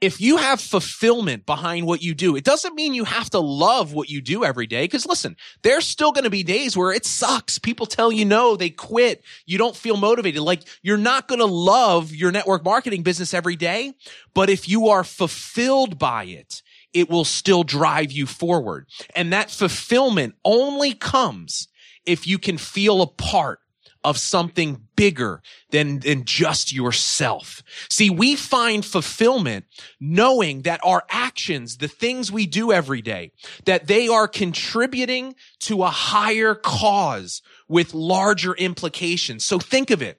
if 0.03 0.21
you 0.21 0.37
have 0.37 0.61
fulfillment 0.61 1.47
behind 1.47 1.87
what 1.87 2.03
you 2.03 2.13
do, 2.13 2.35
it 2.35 2.43
doesn't 2.43 2.75
mean 2.75 2.93
you 2.93 3.05
have 3.05 3.31
to 3.31 3.39
love 3.39 3.93
what 3.93 4.11
you 4.11 4.21
do 4.21 4.45
every 4.45 4.67
day. 4.67 4.89
Cause 4.89 5.07
listen, 5.07 5.37
there's 5.63 5.87
still 5.87 6.11
going 6.11 6.25
to 6.25 6.31
be 6.31 6.43
days 6.43 6.77
where 6.77 6.91
it 6.91 7.07
sucks. 7.07 7.57
People 7.57 7.87
tell 7.87 8.11
you 8.11 8.25
no, 8.25 8.57
they 8.57 8.69
quit. 8.69 9.23
You 9.47 9.59
don't 9.59 9.77
feel 9.77 9.97
motivated. 9.97 10.43
Like 10.43 10.63
you're 10.83 10.97
not 10.97 11.29
going 11.29 11.39
to 11.39 11.47
love 11.47 12.13
your 12.13 12.33
network 12.33 12.65
marketing 12.65 13.05
business 13.05 13.33
every 13.33 13.55
day. 13.55 13.93
But 14.35 14.51
if 14.51 14.69
you 14.69 14.89
are 14.89 15.05
fulfilled 15.05 16.01
by 16.01 16.25
it, 16.25 16.63
it 16.93 17.09
will 17.09 17.25
still 17.25 17.63
drive 17.63 18.11
you 18.11 18.27
forward. 18.27 18.89
And 19.15 19.33
that 19.33 19.53
fulfillment 19.53 20.35
only 20.45 20.95
comes 20.95 21.69
if 22.05 22.27
you 22.27 22.39
can 22.39 22.59
feel 22.59 23.03
a 23.03 23.07
part 23.07 23.61
of 24.03 24.19
something 24.19 24.82
bigger 24.97 25.43
than, 25.71 26.01
than 26.01 26.25
just 26.25 26.73
yourself. 26.73 27.63
See, 27.91 28.11
we 28.11 28.37
find 28.37 28.85
fulfillment 28.85 29.65
knowing 30.01 30.63
that 30.63 30.81
our 30.85 31.05
actions, 31.09 31.79
the 31.79 31.89
things 31.89 32.31
we 32.31 32.47
do 32.47 32.73
every 32.73 33.03
day, 33.03 33.33
that 33.65 33.87
they 33.87 34.09
are 34.09 34.29
contributing 34.29 35.35
to 35.61 35.83
a 35.83 35.91
higher 35.91 36.55
cause 36.55 37.43
with 37.69 37.95
larger 37.95 38.55
implications. 38.55 39.45
So 39.45 39.59
think 39.59 39.91
of 39.91 40.03
it. 40.03 40.19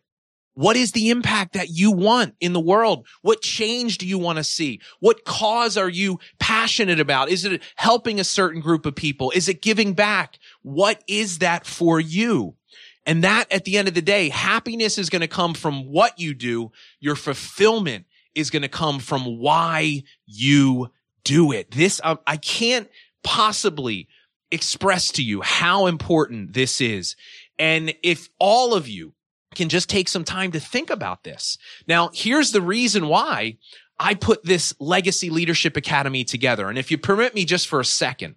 What 0.55 0.75
is 0.75 0.91
the 0.91 1.09
impact 1.09 1.53
that 1.53 1.69
you 1.69 1.91
want 1.91 2.35
in 2.39 2.53
the 2.53 2.59
world? 2.59 3.07
What 3.23 3.41
change 3.41 3.97
do 3.97 4.07
you 4.07 4.19
want 4.19 4.37
to 4.37 4.43
see? 4.43 4.81
What 4.99 5.25
cause 5.25 5.77
are 5.77 5.89
you 5.89 6.19
passionate 6.39 6.99
about? 6.99 7.29
Is 7.29 7.43
it 7.43 7.63
helping 7.75 8.19
a 8.19 8.23
certain 8.23 8.61
group 8.61 8.85
of 8.85 8.95
people? 8.95 9.31
Is 9.31 9.49
it 9.49 9.63
giving 9.63 9.93
back? 9.93 10.37
What 10.61 11.03
is 11.07 11.39
that 11.39 11.65
for 11.65 11.99
you? 11.99 12.55
And 13.05 13.23
that 13.23 13.51
at 13.51 13.65
the 13.65 13.77
end 13.77 13.87
of 13.87 13.93
the 13.93 14.01
day, 14.01 14.29
happiness 14.29 14.97
is 14.97 15.09
going 15.09 15.21
to 15.21 15.27
come 15.27 15.53
from 15.53 15.91
what 15.91 16.19
you 16.19 16.33
do. 16.33 16.71
Your 16.99 17.15
fulfillment 17.15 18.05
is 18.33 18.49
going 18.49 18.61
to 18.61 18.69
come 18.69 18.99
from 18.99 19.39
why 19.39 20.03
you 20.25 20.89
do 21.23 21.51
it. 21.51 21.71
This, 21.71 21.99
uh, 22.03 22.15
I 22.25 22.37
can't 22.37 22.89
possibly 23.23 24.07
express 24.51 25.11
to 25.13 25.23
you 25.23 25.41
how 25.41 25.87
important 25.87 26.53
this 26.53 26.79
is. 26.79 27.15
And 27.59 27.93
if 28.03 28.29
all 28.39 28.73
of 28.73 28.87
you 28.87 29.13
can 29.55 29.69
just 29.69 29.89
take 29.89 30.09
some 30.09 30.23
time 30.23 30.51
to 30.51 30.59
think 30.59 30.89
about 30.89 31.23
this. 31.23 31.57
Now, 31.87 32.09
here's 32.13 32.51
the 32.51 32.61
reason 32.61 33.07
why 33.07 33.57
I 33.99 34.15
put 34.15 34.43
this 34.43 34.73
Legacy 34.79 35.29
Leadership 35.29 35.77
Academy 35.77 36.23
together. 36.23 36.69
And 36.69 36.77
if 36.77 36.89
you 36.89 36.97
permit 36.97 37.35
me 37.35 37.45
just 37.45 37.67
for 37.67 37.79
a 37.79 37.85
second, 37.85 38.35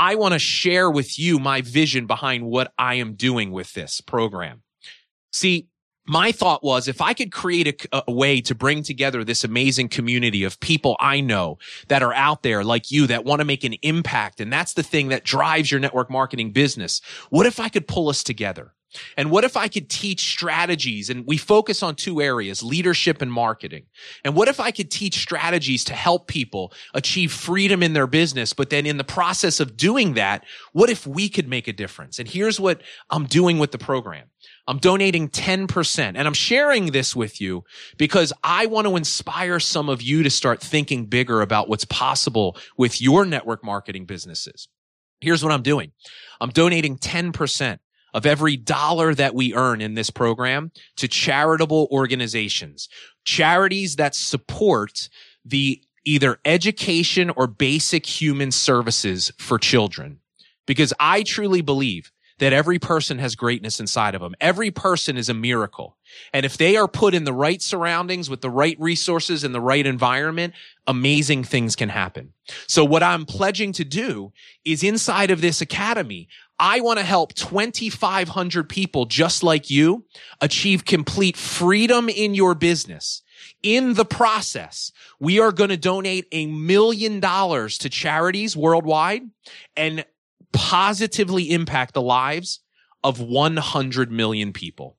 I 0.00 0.14
want 0.14 0.32
to 0.32 0.38
share 0.38 0.90
with 0.90 1.18
you 1.18 1.38
my 1.38 1.60
vision 1.60 2.06
behind 2.06 2.46
what 2.46 2.72
I 2.78 2.94
am 2.94 3.16
doing 3.16 3.50
with 3.50 3.74
this 3.74 4.00
program. 4.00 4.62
See, 5.30 5.68
my 6.06 6.32
thought 6.32 6.64
was 6.64 6.88
if 6.88 7.02
I 7.02 7.12
could 7.12 7.30
create 7.30 7.86
a, 7.92 8.04
a, 8.08 8.10
way 8.10 8.40
to 8.40 8.54
bring 8.54 8.82
together 8.82 9.24
this 9.24 9.44
amazing 9.44 9.90
community 9.90 10.42
of 10.42 10.58
people 10.58 10.96
I 11.00 11.20
know 11.20 11.58
that 11.88 12.02
are 12.02 12.14
out 12.14 12.42
there 12.42 12.64
like 12.64 12.90
you 12.90 13.08
that 13.08 13.26
want 13.26 13.40
to 13.40 13.44
make 13.44 13.62
an 13.62 13.74
impact. 13.82 14.40
And 14.40 14.50
that's 14.50 14.72
the 14.72 14.82
thing 14.82 15.08
that 15.08 15.22
drives 15.22 15.70
your 15.70 15.80
network 15.80 16.10
marketing 16.10 16.52
business. 16.52 17.02
What 17.28 17.44
if 17.44 17.60
I 17.60 17.68
could 17.68 17.86
pull 17.86 18.08
us 18.08 18.22
together? 18.22 18.72
And 19.16 19.30
what 19.30 19.44
if 19.44 19.56
I 19.56 19.68
could 19.68 19.88
teach 19.88 20.32
strategies 20.32 21.10
and 21.10 21.26
we 21.26 21.36
focus 21.36 21.82
on 21.82 21.94
two 21.94 22.20
areas, 22.20 22.62
leadership 22.62 23.22
and 23.22 23.32
marketing. 23.32 23.86
And 24.24 24.34
what 24.34 24.48
if 24.48 24.60
I 24.60 24.70
could 24.70 24.90
teach 24.90 25.20
strategies 25.20 25.84
to 25.84 25.94
help 25.94 26.26
people 26.26 26.72
achieve 26.94 27.32
freedom 27.32 27.82
in 27.82 27.92
their 27.92 28.06
business? 28.06 28.52
But 28.52 28.70
then 28.70 28.86
in 28.86 28.96
the 28.96 29.04
process 29.04 29.60
of 29.60 29.76
doing 29.76 30.14
that, 30.14 30.44
what 30.72 30.90
if 30.90 31.06
we 31.06 31.28
could 31.28 31.48
make 31.48 31.68
a 31.68 31.72
difference? 31.72 32.18
And 32.18 32.28
here's 32.28 32.58
what 32.58 32.82
I'm 33.10 33.26
doing 33.26 33.58
with 33.58 33.72
the 33.72 33.78
program. 33.78 34.28
I'm 34.66 34.78
donating 34.78 35.28
10% 35.28 35.98
and 35.98 36.18
I'm 36.18 36.34
sharing 36.34 36.86
this 36.86 37.14
with 37.14 37.40
you 37.40 37.64
because 37.96 38.32
I 38.42 38.66
want 38.66 38.86
to 38.86 38.96
inspire 38.96 39.60
some 39.60 39.88
of 39.88 40.00
you 40.00 40.22
to 40.22 40.30
start 40.30 40.60
thinking 40.60 41.06
bigger 41.06 41.42
about 41.42 41.68
what's 41.68 41.84
possible 41.84 42.56
with 42.76 43.00
your 43.00 43.24
network 43.24 43.64
marketing 43.64 44.04
businesses. 44.04 44.68
Here's 45.20 45.42
what 45.42 45.52
I'm 45.52 45.62
doing. 45.62 45.92
I'm 46.40 46.50
donating 46.50 46.96
10% 46.96 47.78
of 48.14 48.26
every 48.26 48.56
dollar 48.56 49.14
that 49.14 49.34
we 49.34 49.54
earn 49.54 49.80
in 49.80 49.94
this 49.94 50.10
program 50.10 50.70
to 50.96 51.08
charitable 51.08 51.88
organizations, 51.90 52.88
charities 53.24 53.96
that 53.96 54.14
support 54.14 55.08
the 55.44 55.82
either 56.04 56.38
education 56.44 57.30
or 57.30 57.46
basic 57.46 58.06
human 58.06 58.50
services 58.50 59.32
for 59.38 59.58
children. 59.58 60.18
Because 60.66 60.92
I 61.00 61.22
truly 61.22 61.60
believe 61.60 62.12
that 62.40 62.52
every 62.54 62.78
person 62.78 63.18
has 63.18 63.36
greatness 63.36 63.80
inside 63.80 64.14
of 64.14 64.22
them. 64.22 64.34
Every 64.40 64.70
person 64.70 65.16
is 65.18 65.28
a 65.28 65.34
miracle. 65.34 65.98
And 66.32 66.46
if 66.46 66.56
they 66.56 66.74
are 66.76 66.88
put 66.88 67.14
in 67.14 67.24
the 67.24 67.34
right 67.34 67.60
surroundings 67.60 68.30
with 68.30 68.40
the 68.40 68.50
right 68.50 68.76
resources 68.80 69.44
and 69.44 69.54
the 69.54 69.60
right 69.60 69.86
environment, 69.86 70.54
amazing 70.86 71.44
things 71.44 71.76
can 71.76 71.90
happen. 71.90 72.32
So 72.66 72.82
what 72.82 73.02
I'm 73.02 73.26
pledging 73.26 73.72
to 73.74 73.84
do 73.84 74.32
is 74.64 74.82
inside 74.82 75.30
of 75.30 75.42
this 75.42 75.60
academy, 75.60 76.28
I 76.60 76.80
want 76.80 76.98
to 76.98 77.04
help 77.04 77.32
2,500 77.34 78.68
people 78.68 79.06
just 79.06 79.42
like 79.42 79.70
you 79.70 80.04
achieve 80.42 80.84
complete 80.84 81.38
freedom 81.38 82.10
in 82.10 82.34
your 82.34 82.54
business. 82.54 83.22
In 83.62 83.94
the 83.94 84.04
process, 84.04 84.92
we 85.18 85.40
are 85.40 85.52
going 85.52 85.70
to 85.70 85.78
donate 85.78 86.26
a 86.32 86.44
million 86.46 87.18
dollars 87.18 87.78
to 87.78 87.88
charities 87.88 88.58
worldwide 88.58 89.22
and 89.74 90.04
positively 90.52 91.50
impact 91.50 91.94
the 91.94 92.02
lives 92.02 92.60
of 93.02 93.20
100 93.20 94.12
million 94.12 94.52
people. 94.52 94.98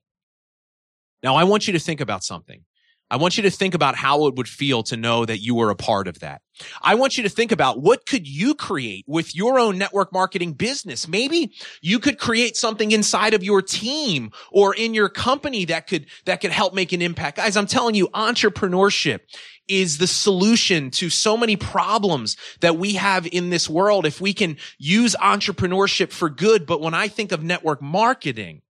Now, 1.21 1.35
I 1.35 1.43
want 1.43 1.67
you 1.67 1.73
to 1.73 1.79
think 1.79 2.01
about 2.01 2.23
something. 2.23 2.63
I 3.11 3.17
want 3.17 3.35
you 3.35 3.43
to 3.43 3.51
think 3.51 3.73
about 3.73 3.95
how 3.95 4.27
it 4.27 4.35
would 4.35 4.47
feel 4.47 4.83
to 4.83 4.95
know 4.95 5.25
that 5.25 5.39
you 5.39 5.53
were 5.53 5.69
a 5.69 5.75
part 5.75 6.07
of 6.07 6.19
that. 6.19 6.41
I 6.81 6.95
want 6.95 7.17
you 7.17 7.23
to 7.23 7.29
think 7.29 7.51
about 7.51 7.81
what 7.81 8.05
could 8.05 8.25
you 8.25 8.55
create 8.55 9.03
with 9.05 9.35
your 9.35 9.59
own 9.59 9.77
network 9.77 10.13
marketing 10.13 10.53
business? 10.53 11.09
Maybe 11.09 11.53
you 11.81 11.99
could 11.99 12.17
create 12.17 12.55
something 12.55 12.93
inside 12.93 13.33
of 13.33 13.43
your 13.43 13.61
team 13.61 14.31
or 14.49 14.73
in 14.73 14.93
your 14.93 15.09
company 15.09 15.65
that 15.65 15.87
could, 15.87 16.05
that 16.23 16.39
could 16.39 16.51
help 16.51 16.73
make 16.73 16.93
an 16.93 17.01
impact. 17.01 17.35
Guys, 17.35 17.57
I'm 17.57 17.67
telling 17.67 17.95
you, 17.95 18.07
entrepreneurship 18.13 19.19
is 19.67 19.97
the 19.97 20.07
solution 20.07 20.89
to 20.91 21.09
so 21.09 21.35
many 21.35 21.57
problems 21.57 22.37
that 22.61 22.77
we 22.77 22.93
have 22.93 23.27
in 23.27 23.49
this 23.49 23.69
world. 23.69 24.05
If 24.05 24.21
we 24.21 24.33
can 24.33 24.55
use 24.77 25.15
entrepreneurship 25.15 26.13
for 26.13 26.29
good. 26.29 26.65
But 26.65 26.79
when 26.79 26.93
I 26.93 27.09
think 27.09 27.33
of 27.33 27.43
network 27.43 27.81
marketing, 27.81 28.61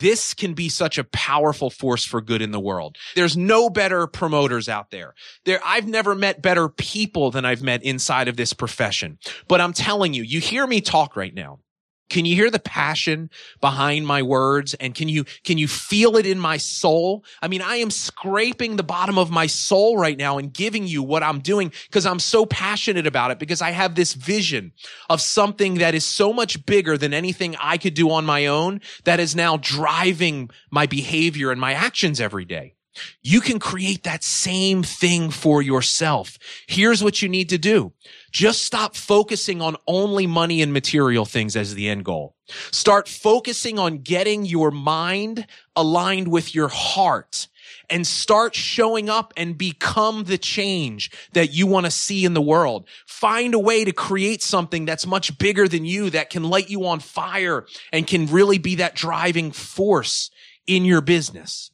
this 0.00 0.34
can 0.34 0.54
be 0.54 0.68
such 0.68 0.98
a 0.98 1.04
powerful 1.04 1.70
force 1.70 2.04
for 2.04 2.20
good 2.20 2.42
in 2.42 2.50
the 2.50 2.60
world. 2.60 2.96
There's 3.14 3.36
no 3.36 3.70
better 3.70 4.06
promoters 4.06 4.68
out 4.68 4.90
there. 4.90 5.14
There, 5.44 5.60
I've 5.64 5.86
never 5.86 6.14
met 6.14 6.42
better 6.42 6.68
people 6.68 7.30
than 7.30 7.44
I've 7.44 7.62
met 7.62 7.82
inside 7.82 8.28
of 8.28 8.36
this 8.36 8.52
profession. 8.52 9.18
But 9.48 9.60
I'm 9.60 9.72
telling 9.72 10.14
you, 10.14 10.22
you 10.22 10.40
hear 10.40 10.66
me 10.66 10.80
talk 10.80 11.16
right 11.16 11.34
now. 11.34 11.60
Can 12.08 12.24
you 12.24 12.34
hear 12.34 12.50
the 12.50 12.58
passion 12.58 13.30
behind 13.60 14.06
my 14.06 14.22
words? 14.22 14.74
And 14.74 14.94
can 14.94 15.08
you, 15.08 15.24
can 15.44 15.58
you 15.58 15.68
feel 15.68 16.16
it 16.16 16.26
in 16.26 16.38
my 16.38 16.56
soul? 16.56 17.24
I 17.42 17.48
mean, 17.48 17.62
I 17.62 17.76
am 17.76 17.90
scraping 17.90 18.76
the 18.76 18.82
bottom 18.82 19.18
of 19.18 19.30
my 19.30 19.46
soul 19.46 19.98
right 19.98 20.16
now 20.16 20.38
and 20.38 20.52
giving 20.52 20.86
you 20.86 21.02
what 21.02 21.22
I'm 21.22 21.40
doing 21.40 21.72
because 21.86 22.06
I'm 22.06 22.18
so 22.18 22.46
passionate 22.46 23.06
about 23.06 23.30
it 23.30 23.38
because 23.38 23.60
I 23.60 23.70
have 23.70 23.94
this 23.94 24.14
vision 24.14 24.72
of 25.10 25.20
something 25.20 25.74
that 25.74 25.94
is 25.94 26.06
so 26.06 26.32
much 26.32 26.64
bigger 26.64 26.96
than 26.96 27.12
anything 27.12 27.56
I 27.60 27.76
could 27.76 27.94
do 27.94 28.10
on 28.10 28.24
my 28.24 28.46
own 28.46 28.80
that 29.04 29.20
is 29.20 29.36
now 29.36 29.58
driving 29.58 30.50
my 30.70 30.86
behavior 30.86 31.50
and 31.50 31.60
my 31.60 31.74
actions 31.74 32.20
every 32.20 32.44
day. 32.44 32.74
You 33.22 33.40
can 33.40 33.58
create 33.58 34.04
that 34.04 34.24
same 34.24 34.82
thing 34.82 35.30
for 35.30 35.62
yourself. 35.62 36.38
Here's 36.66 37.02
what 37.02 37.22
you 37.22 37.28
need 37.28 37.48
to 37.50 37.58
do. 37.58 37.92
Just 38.30 38.64
stop 38.64 38.96
focusing 38.96 39.62
on 39.62 39.76
only 39.86 40.26
money 40.26 40.62
and 40.62 40.72
material 40.72 41.24
things 41.24 41.56
as 41.56 41.74
the 41.74 41.88
end 41.88 42.04
goal. 42.04 42.34
Start 42.70 43.08
focusing 43.08 43.78
on 43.78 43.98
getting 43.98 44.44
your 44.44 44.70
mind 44.70 45.46
aligned 45.76 46.28
with 46.28 46.54
your 46.54 46.68
heart 46.68 47.48
and 47.90 48.06
start 48.06 48.54
showing 48.54 49.08
up 49.08 49.32
and 49.36 49.56
become 49.56 50.24
the 50.24 50.38
change 50.38 51.10
that 51.32 51.52
you 51.52 51.66
want 51.66 51.86
to 51.86 51.90
see 51.90 52.24
in 52.24 52.34
the 52.34 52.42
world. 52.42 52.86
Find 53.06 53.54
a 53.54 53.58
way 53.58 53.84
to 53.84 53.92
create 53.92 54.42
something 54.42 54.84
that's 54.84 55.06
much 55.06 55.38
bigger 55.38 55.68
than 55.68 55.84
you 55.84 56.10
that 56.10 56.30
can 56.30 56.44
light 56.44 56.70
you 56.70 56.86
on 56.86 57.00
fire 57.00 57.66
and 57.92 58.06
can 58.06 58.26
really 58.26 58.58
be 58.58 58.76
that 58.76 58.94
driving 58.94 59.52
force 59.52 60.30
in 60.66 60.84
your 60.84 61.00
business. 61.00 61.70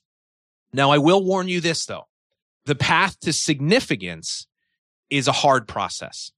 Now, 0.75 0.91
I 0.91 0.99
will 0.99 1.25
warn 1.25 1.49
you 1.49 1.61
this 1.61 1.87
though. 1.87 2.09
the 2.67 2.75
path 2.75 3.21
to 3.21 3.33
significance 3.33 4.47
is 5.11 5.29
a 5.29 5.33
hard 5.33 5.69
process. 5.69 6.33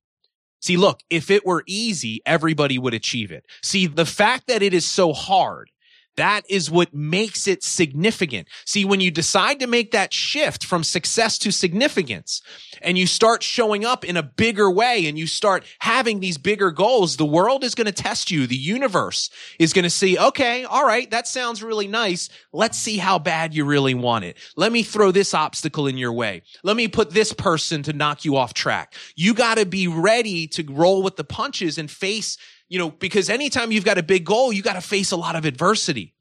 See, 0.61 0.77
look, 0.77 1.01
if 1.09 1.31
it 1.31 1.47
were 1.47 1.63
easy, 1.67 2.21
everybody 2.27 2.79
would 2.79 2.95
achieve 2.95 3.31
it. 3.31 3.47
See, 3.63 3.87
the 3.87 4.05
fact 4.05 4.49
that 4.49 4.63
it 4.63 4.75
is 4.75 4.85
so 4.85 5.13
hard 5.13 5.71
that 6.17 6.45
is 6.49 6.71
what 6.71 6.95
makes 6.95 7.47
it 7.47 7.63
significant. 7.63 8.49
See, 8.65 8.85
when 8.85 9.01
you 9.01 9.11
decide 9.11 9.61
to 9.61 9.67
make 9.67 9.93
that 9.93 10.13
shift 10.13 10.65
from 10.65 10.83
success 10.83 11.39
to 11.39 11.51
significance 11.51 12.43
and 12.83 12.99
you 12.99 13.07
start 13.07 13.43
showing 13.43 13.85
up 13.85 14.05
in 14.05 14.17
a 14.17 14.23
bigger 14.23 14.71
way 14.71 15.07
and 15.07 15.19
you 15.19 15.27
start 15.27 15.65
having 15.81 16.21
these 16.21 16.39
bigger 16.39 16.71
goals, 16.71 17.17
the 17.17 17.25
world 17.25 17.65
is 17.65 17.75
going 17.75 17.87
to 17.87 17.93
test 17.93 18.31
you. 18.31 18.47
The 18.47 18.57
universe 18.57 19.31
is 19.59 19.73
going 19.73 19.85
to 19.85 19.91
see, 19.91 20.19
okay, 20.19 20.65
all 20.65 20.87
right, 20.87 21.11
that 21.11 21.27
sounds 21.27 21.63
really 21.63 21.89
nice. 21.89 22.29
Let's 22.53 22.79
see 22.79 22.97
how 22.97 23.19
bad 23.19 23.55
you 23.55 23.65
really 23.65 23.95
want 23.95 24.25
it. 24.25 24.37
Let 24.57 24.73
me 24.73 24.83
throw 24.83 25.11
this 25.11 25.35
obstacle 25.35 25.87
in 25.87 25.99
your 25.99 26.13
way. 26.13 26.43
Let 26.63 26.77
me 26.77 26.89
put 26.89 27.11
this 27.11 27.33
person 27.33 27.83
to 27.85 27.93
knock 27.93 28.25
you 28.25 28.37
off 28.37 28.55
track. 28.55 28.95
You 29.15 29.35
got 29.35 29.59
to 29.59 29.67
be 29.67 29.89
ready 29.89 30.47
to 30.49 30.65
roll 30.69 31.03
with 31.03 31.17
the 31.17 31.25
punches 31.25 31.79
and 31.79 31.91
face 31.91 32.39
you 32.69 32.79
know, 32.79 32.91
because 32.91 33.31
anytime 33.31 33.73
you've 33.73 33.85
got 33.85 33.99
a 33.99 34.03
big 34.03 34.25
goal, 34.25 34.53
you 34.53 34.63
got 34.63 34.75
to 34.75 34.81
face 34.81 35.13
a 35.13 35.17
lot 35.17 35.37
of 35.37 35.45
adversity. 35.45 36.15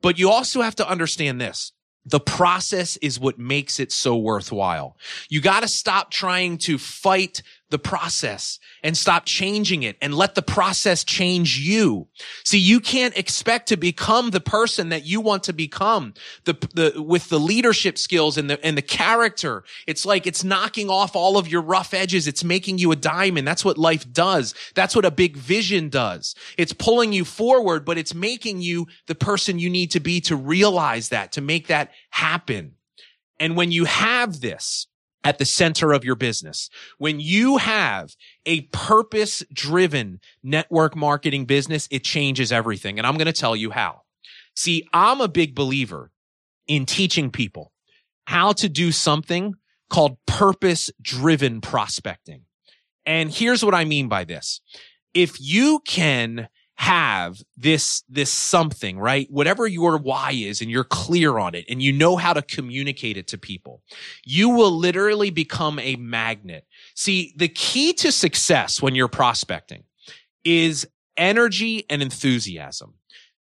But 0.00 0.18
you 0.18 0.30
also 0.30 0.62
have 0.62 0.74
to 0.76 0.88
understand 0.88 1.40
this. 1.40 1.72
The 2.04 2.20
process 2.20 2.96
is 2.96 3.20
what 3.20 3.38
makes 3.38 3.78
it 3.78 3.92
so 3.92 4.16
worthwhile. 4.16 4.96
You 5.28 5.40
got 5.40 5.60
to 5.60 5.68
stop 5.68 6.10
trying 6.10 6.58
to 6.58 6.76
fight 6.76 7.42
the 7.72 7.78
process 7.78 8.60
and 8.84 8.96
stop 8.96 9.24
changing 9.24 9.82
it 9.82 9.96
and 10.00 10.14
let 10.14 10.36
the 10.36 10.42
process 10.42 11.02
change 11.02 11.58
you. 11.58 12.06
See, 12.44 12.58
you 12.58 12.78
can't 12.78 13.16
expect 13.16 13.68
to 13.68 13.76
become 13.76 14.30
the 14.30 14.40
person 14.40 14.90
that 14.90 15.04
you 15.04 15.20
want 15.20 15.42
to 15.44 15.52
become 15.52 16.14
the, 16.44 16.52
the, 16.74 17.02
with 17.02 17.28
the 17.30 17.40
leadership 17.40 17.98
skills 17.98 18.38
and 18.38 18.48
the, 18.48 18.64
and 18.64 18.76
the 18.76 18.82
character. 18.82 19.64
It's 19.86 20.06
like 20.06 20.26
it's 20.26 20.44
knocking 20.44 20.90
off 20.90 21.16
all 21.16 21.38
of 21.38 21.48
your 21.48 21.62
rough 21.62 21.94
edges. 21.94 22.28
It's 22.28 22.44
making 22.44 22.78
you 22.78 22.92
a 22.92 22.96
diamond. 22.96 23.48
That's 23.48 23.64
what 23.64 23.78
life 23.78 24.10
does. 24.12 24.54
That's 24.74 24.94
what 24.94 25.06
a 25.06 25.10
big 25.10 25.36
vision 25.36 25.88
does. 25.88 26.34
It's 26.56 26.74
pulling 26.74 27.12
you 27.12 27.24
forward, 27.24 27.84
but 27.84 27.98
it's 27.98 28.14
making 28.14 28.60
you 28.60 28.86
the 29.06 29.14
person 29.14 29.58
you 29.58 29.70
need 29.70 29.90
to 29.92 30.00
be 30.00 30.20
to 30.22 30.36
realize 30.36 31.08
that, 31.08 31.32
to 31.32 31.40
make 31.40 31.68
that 31.68 31.90
happen. 32.10 32.74
And 33.40 33.56
when 33.56 33.72
you 33.72 33.86
have 33.86 34.40
this, 34.40 34.86
at 35.24 35.38
the 35.38 35.44
center 35.44 35.92
of 35.92 36.04
your 36.04 36.16
business. 36.16 36.68
When 36.98 37.20
you 37.20 37.58
have 37.58 38.14
a 38.44 38.62
purpose 38.72 39.42
driven 39.52 40.20
network 40.42 40.96
marketing 40.96 41.44
business, 41.44 41.88
it 41.90 42.04
changes 42.04 42.52
everything. 42.52 42.98
And 42.98 43.06
I'm 43.06 43.16
going 43.16 43.26
to 43.26 43.32
tell 43.32 43.54
you 43.54 43.70
how. 43.70 44.02
See, 44.54 44.86
I'm 44.92 45.20
a 45.20 45.28
big 45.28 45.54
believer 45.54 46.10
in 46.66 46.86
teaching 46.86 47.30
people 47.30 47.72
how 48.26 48.52
to 48.52 48.68
do 48.68 48.92
something 48.92 49.54
called 49.90 50.16
purpose 50.26 50.90
driven 51.00 51.60
prospecting. 51.60 52.42
And 53.04 53.30
here's 53.30 53.64
what 53.64 53.74
I 53.74 53.84
mean 53.84 54.08
by 54.08 54.24
this. 54.24 54.60
If 55.14 55.40
you 55.40 55.80
can 55.86 56.48
have 56.82 57.40
this, 57.56 58.02
this 58.08 58.32
something, 58.32 58.98
right? 58.98 59.28
Whatever 59.30 59.68
your 59.68 59.98
why 59.98 60.32
is 60.32 60.60
and 60.60 60.68
you're 60.68 60.82
clear 60.82 61.38
on 61.38 61.54
it 61.54 61.64
and 61.68 61.80
you 61.80 61.92
know 61.92 62.16
how 62.16 62.32
to 62.32 62.42
communicate 62.42 63.16
it 63.16 63.28
to 63.28 63.38
people, 63.38 63.82
you 64.24 64.48
will 64.48 64.72
literally 64.72 65.30
become 65.30 65.78
a 65.78 65.94
magnet. 65.94 66.66
See, 66.96 67.34
the 67.36 67.46
key 67.46 67.92
to 67.92 68.10
success 68.10 68.82
when 68.82 68.96
you're 68.96 69.06
prospecting 69.06 69.84
is 70.42 70.84
energy 71.16 71.84
and 71.88 72.02
enthusiasm. 72.02 72.94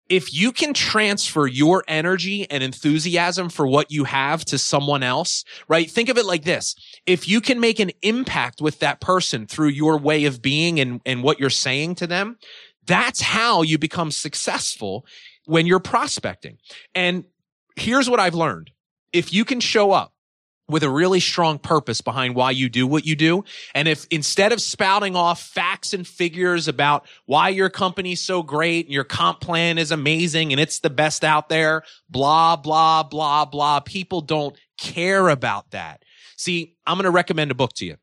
If 0.09 0.35
you 0.35 0.51
can 0.51 0.75
transfer 0.75 1.47
your 1.47 1.85
energy 1.87 2.51
and 2.51 2.65
enthusiasm 2.65 3.49
for 3.49 3.65
what 3.65 3.93
you 3.93 4.03
have 4.03 4.45
to 4.47 4.59
someone 4.59 5.05
else, 5.05 5.45
right? 5.69 5.89
Think 5.89 6.09
of 6.09 6.19
it 6.19 6.27
like 6.27 6.43
this. 6.43 6.75
If 7.07 7.29
you 7.29 7.41
can 7.41 7.61
make 7.61 7.79
an 7.79 7.93
impact 8.03 8.61
with 8.61 8.81
that 8.81 9.01
person 9.01 9.47
through 9.47 9.69
your 9.69 9.99
way 9.99 10.25
of 10.25 10.43
being 10.43 10.81
and, 10.81 11.01
and 11.07 11.23
what 11.23 11.39
you're 11.39 11.49
saying 11.49 11.95
to 11.95 12.09
them, 12.09 12.39
that's 12.87 13.21
how 13.21 13.63
you 13.63 13.79
become 13.79 14.11
successful 14.11 15.07
when 15.47 15.67
you're 15.67 15.81
prospecting. 15.81 16.59
And 16.95 17.25
here's 17.77 18.09
what 18.09 18.21
I've 18.21 18.35
learned. 18.35 18.71
If 19.13 19.33
you 19.33 19.45
can 19.45 19.61
show 19.61 19.93
up 19.93 20.13
with 20.71 20.83
a 20.85 20.91
really 20.91 21.21
strong 21.21 21.59
purpose 21.59 22.01
behind 22.01 22.35
why 22.35 22.53
you 22.53 22.69
do 22.69 22.87
what 22.87 23.05
you 23.05 23.17
do. 23.17 23.45
And 23.75 23.89
if 23.89 24.07
instead 24.11 24.53
of 24.53 24.63
spouting 24.63 25.17
off 25.17 25.43
facts 25.43 25.93
and 25.93 26.07
figures 26.07 26.69
about 26.69 27.07
why 27.27 27.49
your 27.49 27.69
company's 27.69 28.21
so 28.21 28.43
great 28.43 28.87
and 28.87 28.95
your 28.95 29.05
comp 29.05 29.41
plan 29.41 29.79
is 29.79 29.91
amazing 29.91 30.53
and 30.53 30.61
it's 30.61 30.79
the 30.79 30.91
best 30.91 31.25
out 31.25 31.49
there, 31.49 31.83
blah, 32.09 32.55
blah, 32.57 33.03
blah, 33.03 33.45
blah, 33.45 33.81
people 33.81 34.21
don't 34.21 34.57
care 34.79 35.29
about 35.29 35.73
that. 35.73 36.05
See, 36.37 36.77
I'm 36.87 36.97
going 36.97 37.05
to 37.05 37.11
recommend 37.11 37.51
a 37.51 37.55
book 37.55 37.73
to 37.75 37.85
you. 37.85 37.97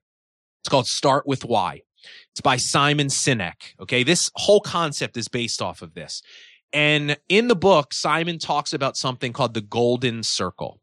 It's 0.61 0.69
called 0.69 0.87
Start 0.87 1.25
with 1.25 1.45
Why. 1.45 1.83
It's 2.31 2.41
by 2.41 2.57
Simon 2.57 3.07
Sinek. 3.07 3.75
Okay. 3.79 4.03
This 4.03 4.29
whole 4.36 4.62
concept 4.62 5.17
is 5.17 5.27
based 5.27 5.62
off 5.62 5.81
of 5.81 5.93
this. 5.93 6.21
And 6.73 7.17
in 7.29 7.47
the 7.47 7.55
book, 7.55 7.93
Simon 7.93 8.39
talks 8.39 8.73
about 8.73 8.97
something 8.97 9.33
called 9.33 9.53
the 9.53 9.62
golden 9.62 10.23
circle. 10.23 10.79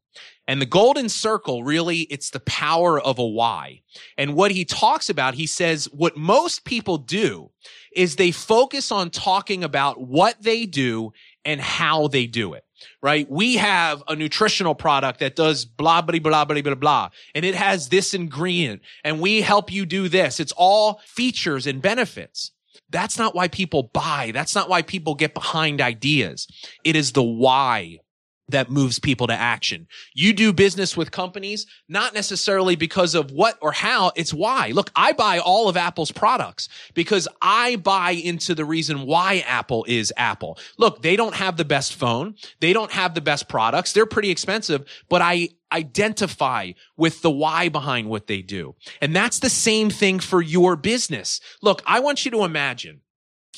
And 0.46 0.60
the 0.60 0.66
golden 0.66 1.08
circle 1.08 1.64
really, 1.64 2.00
it's 2.02 2.30
the 2.30 2.40
power 2.40 3.00
of 3.00 3.18
a 3.18 3.26
why. 3.26 3.80
And 4.18 4.34
what 4.34 4.50
he 4.50 4.64
talks 4.64 5.08
about, 5.08 5.34
he 5.34 5.46
says 5.46 5.86
what 5.86 6.16
most 6.16 6.64
people 6.64 6.98
do 6.98 7.50
is 7.94 8.16
they 8.16 8.30
focus 8.30 8.92
on 8.92 9.10
talking 9.10 9.64
about 9.64 10.00
what 10.00 10.42
they 10.42 10.66
do 10.66 11.12
and 11.44 11.60
how 11.60 12.08
they 12.08 12.26
do 12.26 12.52
it 12.54 12.63
right? 13.02 13.30
We 13.30 13.56
have 13.56 14.02
a 14.08 14.16
nutritional 14.16 14.74
product 14.74 15.20
that 15.20 15.36
does 15.36 15.64
blah, 15.64 16.02
blah, 16.02 16.18
blah, 16.18 16.44
blah, 16.44 16.62
blah, 16.62 16.74
blah, 16.74 17.08
and 17.34 17.44
it 17.44 17.54
has 17.54 17.88
this 17.88 18.14
ingredient 18.14 18.82
and 19.02 19.20
we 19.20 19.40
help 19.40 19.72
you 19.72 19.86
do 19.86 20.08
this. 20.08 20.40
It's 20.40 20.52
all 20.52 21.00
features 21.04 21.66
and 21.66 21.80
benefits. 21.80 22.52
That's 22.90 23.18
not 23.18 23.34
why 23.34 23.48
people 23.48 23.90
buy. 23.92 24.30
That's 24.32 24.54
not 24.54 24.68
why 24.68 24.82
people 24.82 25.14
get 25.14 25.34
behind 25.34 25.80
ideas. 25.80 26.46
It 26.84 26.96
is 26.96 27.12
the 27.12 27.22
why 27.22 27.98
that 28.48 28.70
moves 28.70 28.98
people 28.98 29.26
to 29.26 29.32
action. 29.32 29.86
You 30.12 30.32
do 30.32 30.52
business 30.52 30.96
with 30.96 31.10
companies, 31.10 31.66
not 31.88 32.14
necessarily 32.14 32.76
because 32.76 33.14
of 33.14 33.30
what 33.30 33.56
or 33.60 33.72
how, 33.72 34.12
it's 34.16 34.34
why. 34.34 34.68
Look, 34.68 34.90
I 34.94 35.12
buy 35.12 35.38
all 35.38 35.68
of 35.68 35.76
Apple's 35.76 36.12
products 36.12 36.68
because 36.92 37.26
I 37.40 37.76
buy 37.76 38.10
into 38.10 38.54
the 38.54 38.64
reason 38.64 39.06
why 39.06 39.44
Apple 39.46 39.84
is 39.88 40.12
Apple. 40.16 40.58
Look, 40.78 41.02
they 41.02 41.16
don't 41.16 41.34
have 41.34 41.56
the 41.56 41.64
best 41.64 41.94
phone. 41.94 42.34
They 42.60 42.72
don't 42.72 42.92
have 42.92 43.14
the 43.14 43.20
best 43.20 43.48
products. 43.48 43.92
They're 43.92 44.06
pretty 44.06 44.30
expensive, 44.30 44.84
but 45.08 45.22
I 45.22 45.48
identify 45.72 46.72
with 46.96 47.22
the 47.22 47.30
why 47.30 47.68
behind 47.68 48.08
what 48.08 48.26
they 48.26 48.42
do. 48.42 48.76
And 49.00 49.16
that's 49.16 49.40
the 49.40 49.50
same 49.50 49.90
thing 49.90 50.20
for 50.20 50.40
your 50.40 50.76
business. 50.76 51.40
Look, 51.62 51.82
I 51.86 52.00
want 52.00 52.24
you 52.24 52.30
to 52.32 52.44
imagine 52.44 53.00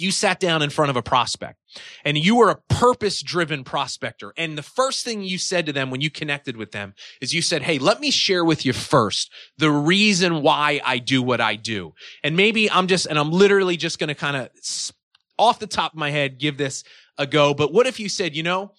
you 0.00 0.10
sat 0.10 0.40
down 0.40 0.62
in 0.62 0.70
front 0.70 0.90
of 0.90 0.96
a 0.96 1.02
prospect 1.02 1.58
and 2.04 2.16
you 2.16 2.36
were 2.36 2.50
a 2.50 2.56
purpose 2.68 3.22
driven 3.22 3.64
prospector. 3.64 4.32
And 4.36 4.56
the 4.56 4.62
first 4.62 5.04
thing 5.04 5.22
you 5.22 5.38
said 5.38 5.66
to 5.66 5.72
them 5.72 5.90
when 5.90 6.00
you 6.00 6.10
connected 6.10 6.56
with 6.56 6.72
them 6.72 6.94
is 7.20 7.34
you 7.34 7.42
said, 7.42 7.62
Hey, 7.62 7.78
let 7.78 8.00
me 8.00 8.10
share 8.10 8.44
with 8.44 8.64
you 8.64 8.72
first 8.72 9.30
the 9.58 9.70
reason 9.70 10.42
why 10.42 10.80
I 10.84 10.98
do 10.98 11.22
what 11.22 11.40
I 11.40 11.56
do. 11.56 11.94
And 12.22 12.36
maybe 12.36 12.70
I'm 12.70 12.86
just, 12.86 13.06
and 13.06 13.18
I'm 13.18 13.30
literally 13.30 13.76
just 13.76 13.98
going 13.98 14.08
to 14.08 14.14
kind 14.14 14.36
of 14.36 14.50
off 15.38 15.58
the 15.58 15.66
top 15.66 15.92
of 15.92 15.98
my 15.98 16.10
head, 16.10 16.38
give 16.38 16.56
this 16.56 16.84
a 17.18 17.26
go. 17.26 17.54
But 17.54 17.72
what 17.72 17.86
if 17.86 18.00
you 18.00 18.08
said, 18.08 18.36
you 18.36 18.42
know, 18.42 18.72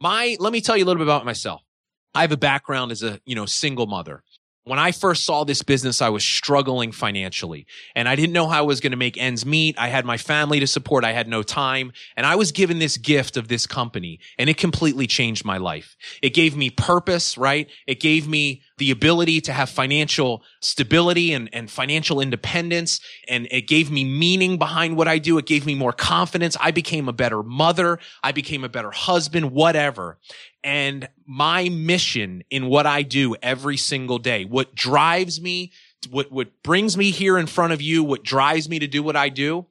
my, 0.00 0.36
let 0.38 0.52
me 0.52 0.60
tell 0.60 0.76
you 0.76 0.84
a 0.84 0.86
little 0.86 1.00
bit 1.00 1.06
about 1.06 1.24
myself. 1.24 1.62
I 2.14 2.22
have 2.22 2.32
a 2.32 2.36
background 2.36 2.92
as 2.92 3.02
a, 3.02 3.20
you 3.26 3.34
know, 3.34 3.46
single 3.46 3.86
mother. 3.86 4.22
When 4.68 4.78
I 4.78 4.92
first 4.92 5.24
saw 5.24 5.44
this 5.44 5.62
business, 5.62 6.02
I 6.02 6.10
was 6.10 6.22
struggling 6.22 6.92
financially 6.92 7.66
and 7.94 8.06
I 8.06 8.16
didn't 8.16 8.34
know 8.34 8.46
how 8.48 8.58
I 8.58 8.66
was 8.66 8.80
going 8.80 8.90
to 8.90 8.98
make 8.98 9.16
ends 9.16 9.46
meet. 9.46 9.78
I 9.78 9.88
had 9.88 10.04
my 10.04 10.18
family 10.18 10.60
to 10.60 10.66
support. 10.66 11.04
I 11.04 11.12
had 11.12 11.26
no 11.26 11.42
time 11.42 11.90
and 12.18 12.26
I 12.26 12.36
was 12.36 12.52
given 12.52 12.78
this 12.78 12.98
gift 12.98 13.38
of 13.38 13.48
this 13.48 13.66
company 13.66 14.20
and 14.38 14.50
it 14.50 14.58
completely 14.58 15.06
changed 15.06 15.42
my 15.42 15.56
life. 15.56 15.96
It 16.20 16.34
gave 16.34 16.54
me 16.54 16.68
purpose, 16.68 17.38
right? 17.38 17.66
It 17.86 17.98
gave 17.98 18.28
me 18.28 18.62
the 18.78 18.90
ability 18.90 19.40
to 19.42 19.52
have 19.52 19.68
financial 19.68 20.42
stability 20.60 21.32
and, 21.32 21.48
and 21.52 21.70
financial 21.70 22.20
independence. 22.20 23.00
And 23.28 23.46
it 23.50 23.68
gave 23.68 23.90
me 23.90 24.04
meaning 24.04 24.56
behind 24.56 24.96
what 24.96 25.08
I 25.08 25.18
do. 25.18 25.36
It 25.38 25.46
gave 25.46 25.66
me 25.66 25.74
more 25.74 25.92
confidence. 25.92 26.56
I 26.60 26.70
became 26.70 27.08
a 27.08 27.12
better 27.12 27.42
mother. 27.42 27.98
I 28.22 28.32
became 28.32 28.64
a 28.64 28.68
better 28.68 28.90
husband, 28.90 29.52
whatever. 29.52 30.18
And 30.64 31.08
my 31.26 31.68
mission 31.68 32.42
in 32.50 32.66
what 32.66 32.86
I 32.86 33.02
do 33.02 33.36
every 33.42 33.76
single 33.76 34.18
day, 34.18 34.44
what 34.44 34.74
drives 34.74 35.40
me, 35.40 35.72
what, 36.10 36.32
what 36.32 36.62
brings 36.62 36.96
me 36.96 37.10
here 37.10 37.38
in 37.38 37.46
front 37.46 37.72
of 37.72 37.82
you, 37.82 38.02
what 38.02 38.22
drives 38.22 38.68
me 38.68 38.78
to 38.78 38.86
do 38.86 39.02
what 39.02 39.16
I 39.16 39.28
do 39.28 39.66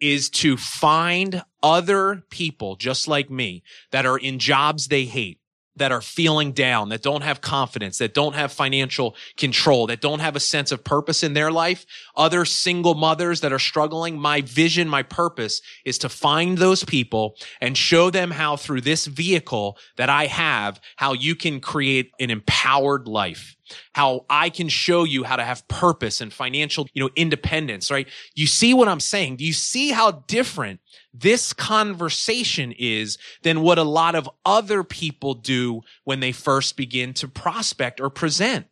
is 0.00 0.28
to 0.28 0.56
find 0.56 1.42
other 1.62 2.24
people 2.28 2.74
just 2.74 3.06
like 3.06 3.30
me 3.30 3.62
that 3.92 4.04
are 4.04 4.18
in 4.18 4.40
jobs 4.40 4.88
they 4.88 5.04
hate 5.04 5.38
that 5.76 5.92
are 5.92 6.02
feeling 6.02 6.52
down, 6.52 6.90
that 6.90 7.02
don't 7.02 7.22
have 7.22 7.40
confidence, 7.40 7.98
that 7.98 8.14
don't 8.14 8.34
have 8.34 8.52
financial 8.52 9.16
control, 9.36 9.86
that 9.86 10.00
don't 10.00 10.20
have 10.20 10.36
a 10.36 10.40
sense 10.40 10.70
of 10.70 10.84
purpose 10.84 11.22
in 11.22 11.32
their 11.32 11.50
life, 11.50 11.86
other 12.14 12.44
single 12.44 12.94
mothers 12.94 13.40
that 13.40 13.52
are 13.52 13.58
struggling. 13.58 14.18
My 14.18 14.42
vision, 14.42 14.88
my 14.88 15.02
purpose 15.02 15.62
is 15.84 15.98
to 15.98 16.08
find 16.08 16.58
those 16.58 16.84
people 16.84 17.36
and 17.60 17.76
show 17.76 18.10
them 18.10 18.30
how 18.30 18.56
through 18.56 18.82
this 18.82 19.06
vehicle 19.06 19.78
that 19.96 20.10
I 20.10 20.26
have, 20.26 20.80
how 20.96 21.14
you 21.14 21.34
can 21.34 21.60
create 21.60 22.12
an 22.20 22.30
empowered 22.30 23.08
life. 23.08 23.56
How 23.92 24.24
I 24.28 24.50
can 24.50 24.68
show 24.68 25.04
you 25.04 25.24
how 25.24 25.36
to 25.36 25.44
have 25.44 25.66
purpose 25.68 26.20
and 26.20 26.32
financial, 26.32 26.86
you 26.94 27.02
know, 27.02 27.10
independence, 27.16 27.90
right? 27.90 28.08
You 28.34 28.46
see 28.46 28.74
what 28.74 28.88
I'm 28.88 29.00
saying? 29.00 29.36
Do 29.36 29.44
you 29.44 29.52
see 29.52 29.90
how 29.90 30.24
different 30.26 30.80
this 31.12 31.52
conversation 31.52 32.72
is 32.78 33.18
than 33.42 33.60
what 33.62 33.78
a 33.78 33.84
lot 33.84 34.14
of 34.14 34.28
other 34.44 34.84
people 34.84 35.34
do 35.34 35.82
when 36.04 36.20
they 36.20 36.32
first 36.32 36.76
begin 36.76 37.14
to 37.14 37.28
prospect 37.28 38.00
or 38.00 38.10
present? 38.10 38.66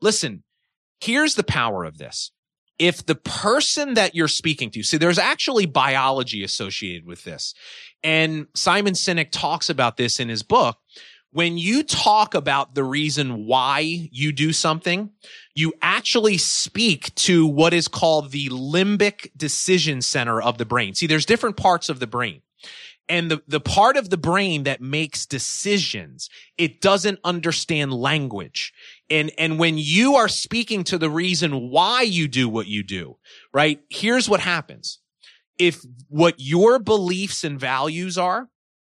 Listen, 0.00 0.42
here's 1.00 1.34
the 1.34 1.44
power 1.44 1.84
of 1.84 1.98
this 1.98 2.32
if 2.80 3.04
the 3.04 3.14
person 3.14 3.92
that 3.94 4.14
you're 4.14 4.26
speaking 4.26 4.70
to, 4.70 4.82
see, 4.82 4.96
there's 4.96 5.18
actually 5.18 5.66
biology 5.66 6.42
associated 6.42 7.06
with 7.06 7.24
this. 7.24 7.52
And 8.02 8.46
Simon 8.54 8.94
Sinek 8.94 9.30
talks 9.30 9.68
about 9.68 9.98
this 9.98 10.18
in 10.18 10.30
his 10.30 10.42
book. 10.42 10.78
When 11.32 11.58
you 11.58 11.84
talk 11.84 12.34
about 12.34 12.74
the 12.74 12.82
reason 12.82 13.46
why 13.46 14.08
you 14.10 14.32
do 14.32 14.52
something, 14.52 15.10
you 15.54 15.72
actually 15.80 16.38
speak 16.38 17.14
to 17.16 17.46
what 17.46 17.72
is 17.72 17.86
called 17.86 18.32
the 18.32 18.48
limbic 18.48 19.30
decision 19.36 20.02
center 20.02 20.42
of 20.42 20.58
the 20.58 20.64
brain. 20.64 20.94
See, 20.94 21.06
there's 21.06 21.26
different 21.26 21.56
parts 21.56 21.88
of 21.88 22.00
the 22.00 22.06
brain 22.08 22.42
and 23.10 23.28
the, 23.28 23.42
the 23.48 23.60
part 23.60 23.96
of 23.96 24.08
the 24.08 24.16
brain 24.16 24.62
that 24.62 24.80
makes 24.80 25.26
decisions, 25.26 26.30
it 26.56 26.80
doesn't 26.80 27.18
understand 27.24 27.92
language. 27.92 28.72
And, 29.10 29.32
and 29.36 29.58
when 29.58 29.78
you 29.78 30.14
are 30.14 30.28
speaking 30.28 30.84
to 30.84 30.96
the 30.96 31.10
reason 31.10 31.70
why 31.70 32.02
you 32.02 32.28
do 32.28 32.48
what 32.48 32.68
you 32.68 32.84
do, 32.84 33.16
right? 33.52 33.80
Here's 33.90 34.28
what 34.28 34.38
happens. 34.38 35.00
If 35.58 35.82
what 36.06 36.36
your 36.38 36.78
beliefs 36.78 37.42
and 37.42 37.58
values 37.58 38.16
are, 38.16 38.48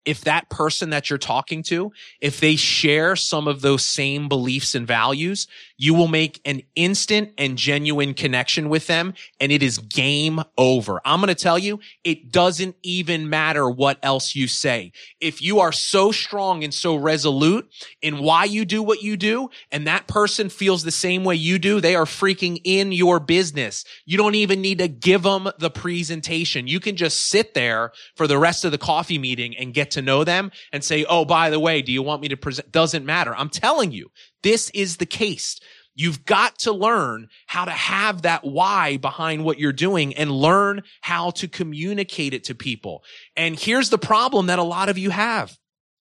if 0.06 0.22
that 0.22 0.50
person 0.50 0.92
that 0.92 1.10
you're 1.10 1.20
talking 1.20 1.64
to, 1.64 1.92
if 2.22 2.40
they 2.40 2.56
share 2.56 3.16
some 3.16 3.48
of 3.48 3.62
those 3.62 3.86
same 3.86 4.30
beliefs 4.30 4.76
and 4.76 4.88
values, 4.88 5.48
you 5.78 5.94
will 5.94 6.08
make 6.08 6.42
an 6.46 6.62
instant 6.76 7.32
and 7.38 7.58
genuine 7.58 8.14
connection 8.14 8.70
with 8.70 8.88
them 8.88 9.14
and 9.40 9.52
it 9.52 9.62
is 9.62 9.78
game 9.78 10.42
over. 10.58 11.02
I'm 11.06 11.20
going 11.20 11.28
to 11.28 11.36
tell 11.36 11.60
you, 11.60 11.80
it 12.04 12.32
doesn't 12.32 12.76
even 12.84 13.30
matter 13.30 13.70
what 13.70 13.98
else 14.04 14.36
you 14.36 14.48
say. 14.48 14.92
If 15.20 15.42
you 15.42 15.60
are 15.60 15.72
so 15.72 16.12
strong 16.12 16.64
and 16.64 16.74
so 16.74 16.96
resolute 16.96 17.70
in 18.02 18.20
why 18.20 18.46
you 18.46 18.66
do 18.66 18.82
what 18.82 19.02
you 19.02 19.18
do 19.18 19.50
and 19.72 19.88
that 19.88 20.08
person 20.08 20.50
feels 20.50 20.84
the 20.84 20.92
same 20.92 21.24
way 21.24 21.36
you 21.36 21.60
do, 21.60 21.82
they 21.82 21.96
are 21.96 22.06
freaking 22.06 22.60
in 22.64 22.92
your 22.92 23.20
business. 23.20 23.84
You 24.06 24.18
don't 24.18 24.36
even 24.36 24.62
need 24.62 24.80
to 24.80 24.88
give 24.88 25.24
them 25.24 25.50
the 25.60 25.70
presentation. 25.70 26.68
You 26.68 26.80
can 26.80 26.96
just 26.96 27.28
sit 27.28 27.54
there 27.54 27.92
for 28.16 28.28
the 28.28 28.38
rest 28.38 28.66
of 28.66 28.72
the 28.72 28.78
coffee 28.78 29.18
meeting 29.18 29.56
and 29.58 29.74
get 29.74 29.92
to 29.92 30.02
know 30.02 30.24
them 30.24 30.52
and 30.72 30.84
say, 30.84 31.06
Oh, 31.06 31.26
by 31.26 31.50
the 31.50 31.60
way, 31.60 31.82
do 31.82 31.92
you 31.92 32.02
want 32.02 32.22
me 32.22 32.30
to 32.30 32.38
present? 32.38 32.72
Doesn't 32.72 33.06
matter. 33.06 33.36
I'm 33.36 33.50
telling 33.50 33.92
you, 33.92 34.10
this 34.46 34.70
is 34.76 34.98
the 34.98 35.08
case. 35.08 35.60
You've 35.96 36.24
got 36.24 36.60
to 36.60 36.72
learn 36.72 37.30
how 37.48 37.66
to 37.66 37.72
have 37.72 38.22
that 38.22 38.44
why 38.44 38.98
behind 38.98 39.44
what 39.44 39.58
you're 39.58 39.74
doing 39.74 40.14
and 40.16 40.30
learn 40.30 40.84
how 41.02 41.32
to 41.32 41.48
communicate 41.48 42.36
it 42.36 42.44
to 42.44 42.54
people. 42.54 43.04
And 43.36 43.60
here's 43.60 43.90
the 43.90 43.98
problem 43.98 44.46
that 44.46 44.60
a 44.60 44.64
lot 44.64 44.88
of 44.88 45.00
you 45.00 45.10
have. 45.10 45.58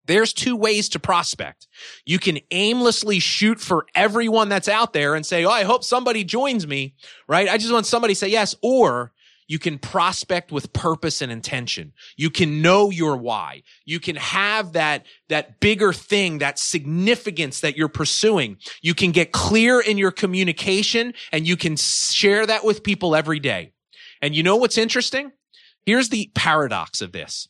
There's 0.07 0.35
two 0.35 0.57
ways 0.57 0.90
to 0.90 0.98
prospect. 0.98 1.66
You 2.04 2.18
can 2.18 2.38
aimlessly 2.50 3.18
shoot 3.18 3.61
for 3.61 3.87
everyone 3.94 4.50
that's 4.50 4.68
out 4.68 4.92
there 4.92 5.14
and 5.14 5.24
say, 5.24 5.46
Oh, 5.46 5.50
I 5.50 5.62
hope 5.62 5.83
somebody 5.83 6.22
joins 6.22 6.66
me, 6.66 6.96
right? 7.26 7.48
I 7.48 7.57
just 7.57 7.72
want 7.72 7.87
somebody 7.87 8.12
to 8.12 8.20
say 8.20 8.28
yes. 8.28 8.54
Or 8.62 9.13
you 9.46 9.59
can 9.59 9.78
prospect 9.78 10.50
with 10.52 10.72
purpose 10.72 11.20
and 11.20 11.30
intention. 11.30 11.92
You 12.16 12.30
can 12.30 12.62
know 12.62 12.90
your 12.90 13.16
why. 13.16 13.62
You 13.85 14.00
can 14.00 14.16
have 14.16 14.72
that, 14.72 15.07
that 15.28 15.61
bigger 15.61 15.92
thing, 15.92 16.38
that 16.38 16.59
significance 16.59 17.61
that 17.61 17.76
you're 17.76 17.88
pursuing. 17.88 18.57
You 18.83 18.94
can 18.94 19.12
get 19.12 19.33
clear 19.33 19.80
in 19.80 19.98
your 19.98 20.11
communication 20.11 21.14
and 21.33 21.46
you 21.46 21.57
can 21.57 21.76
share 21.76 22.46
that 22.46 22.64
with 22.64 22.83
people 22.83 23.14
every 23.14 23.38
day. 23.38 23.72
And 24.22 24.35
you 24.35 24.42
know 24.42 24.57
what's 24.57 24.78
interesting? 24.78 25.33
Here's 25.85 26.09
the 26.09 26.30
paradox 26.35 27.02
of 27.02 27.12
this. 27.12 27.48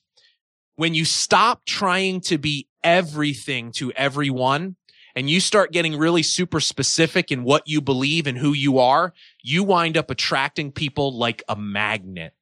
When 0.76 0.94
you 0.94 1.04
stop 1.04 1.64
trying 1.64 2.20
to 2.22 2.38
be 2.38 2.66
everything 2.82 3.70
to 3.72 3.92
everyone, 3.92 4.74
and 5.16 5.30
you 5.30 5.40
start 5.40 5.72
getting 5.72 5.96
really 5.96 6.22
super 6.22 6.60
specific 6.60 7.30
in 7.30 7.44
what 7.44 7.62
you 7.66 7.80
believe 7.80 8.26
and 8.26 8.38
who 8.38 8.52
you 8.52 8.78
are, 8.78 9.12
you 9.42 9.62
wind 9.62 9.96
up 9.96 10.10
attracting 10.10 10.72
people 10.72 11.16
like 11.16 11.42
a 11.48 11.56
magnet. 11.56 12.34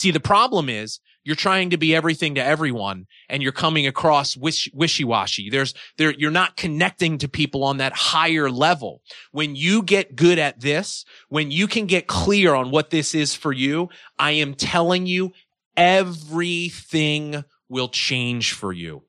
See, 0.00 0.10
the 0.10 0.20
problem 0.20 0.68
is 0.68 1.00
you're 1.24 1.36
trying 1.36 1.70
to 1.70 1.76
be 1.76 1.94
everything 1.94 2.36
to 2.36 2.42
everyone 2.42 3.06
and 3.28 3.42
you're 3.42 3.52
coming 3.52 3.86
across 3.86 4.36
wish, 4.36 4.70
wishy-washy. 4.72 5.50
There's, 5.50 5.74
there, 5.98 6.12
you're 6.12 6.30
not 6.30 6.56
connecting 6.56 7.18
to 7.18 7.28
people 7.28 7.62
on 7.64 7.76
that 7.76 7.92
higher 7.92 8.50
level. 8.50 9.02
When 9.30 9.54
you 9.54 9.82
get 9.82 10.16
good 10.16 10.38
at 10.38 10.60
this, 10.60 11.04
when 11.28 11.50
you 11.50 11.66
can 11.66 11.84
get 11.86 12.06
clear 12.06 12.54
on 12.54 12.70
what 12.70 12.88
this 12.88 13.14
is 13.14 13.34
for 13.34 13.52
you, 13.52 13.90
I 14.18 14.32
am 14.32 14.54
telling 14.54 15.06
you, 15.06 15.32
everything 15.76 17.44
will 17.68 17.88
change 17.88 18.52
for 18.52 18.72
you. 18.72 19.02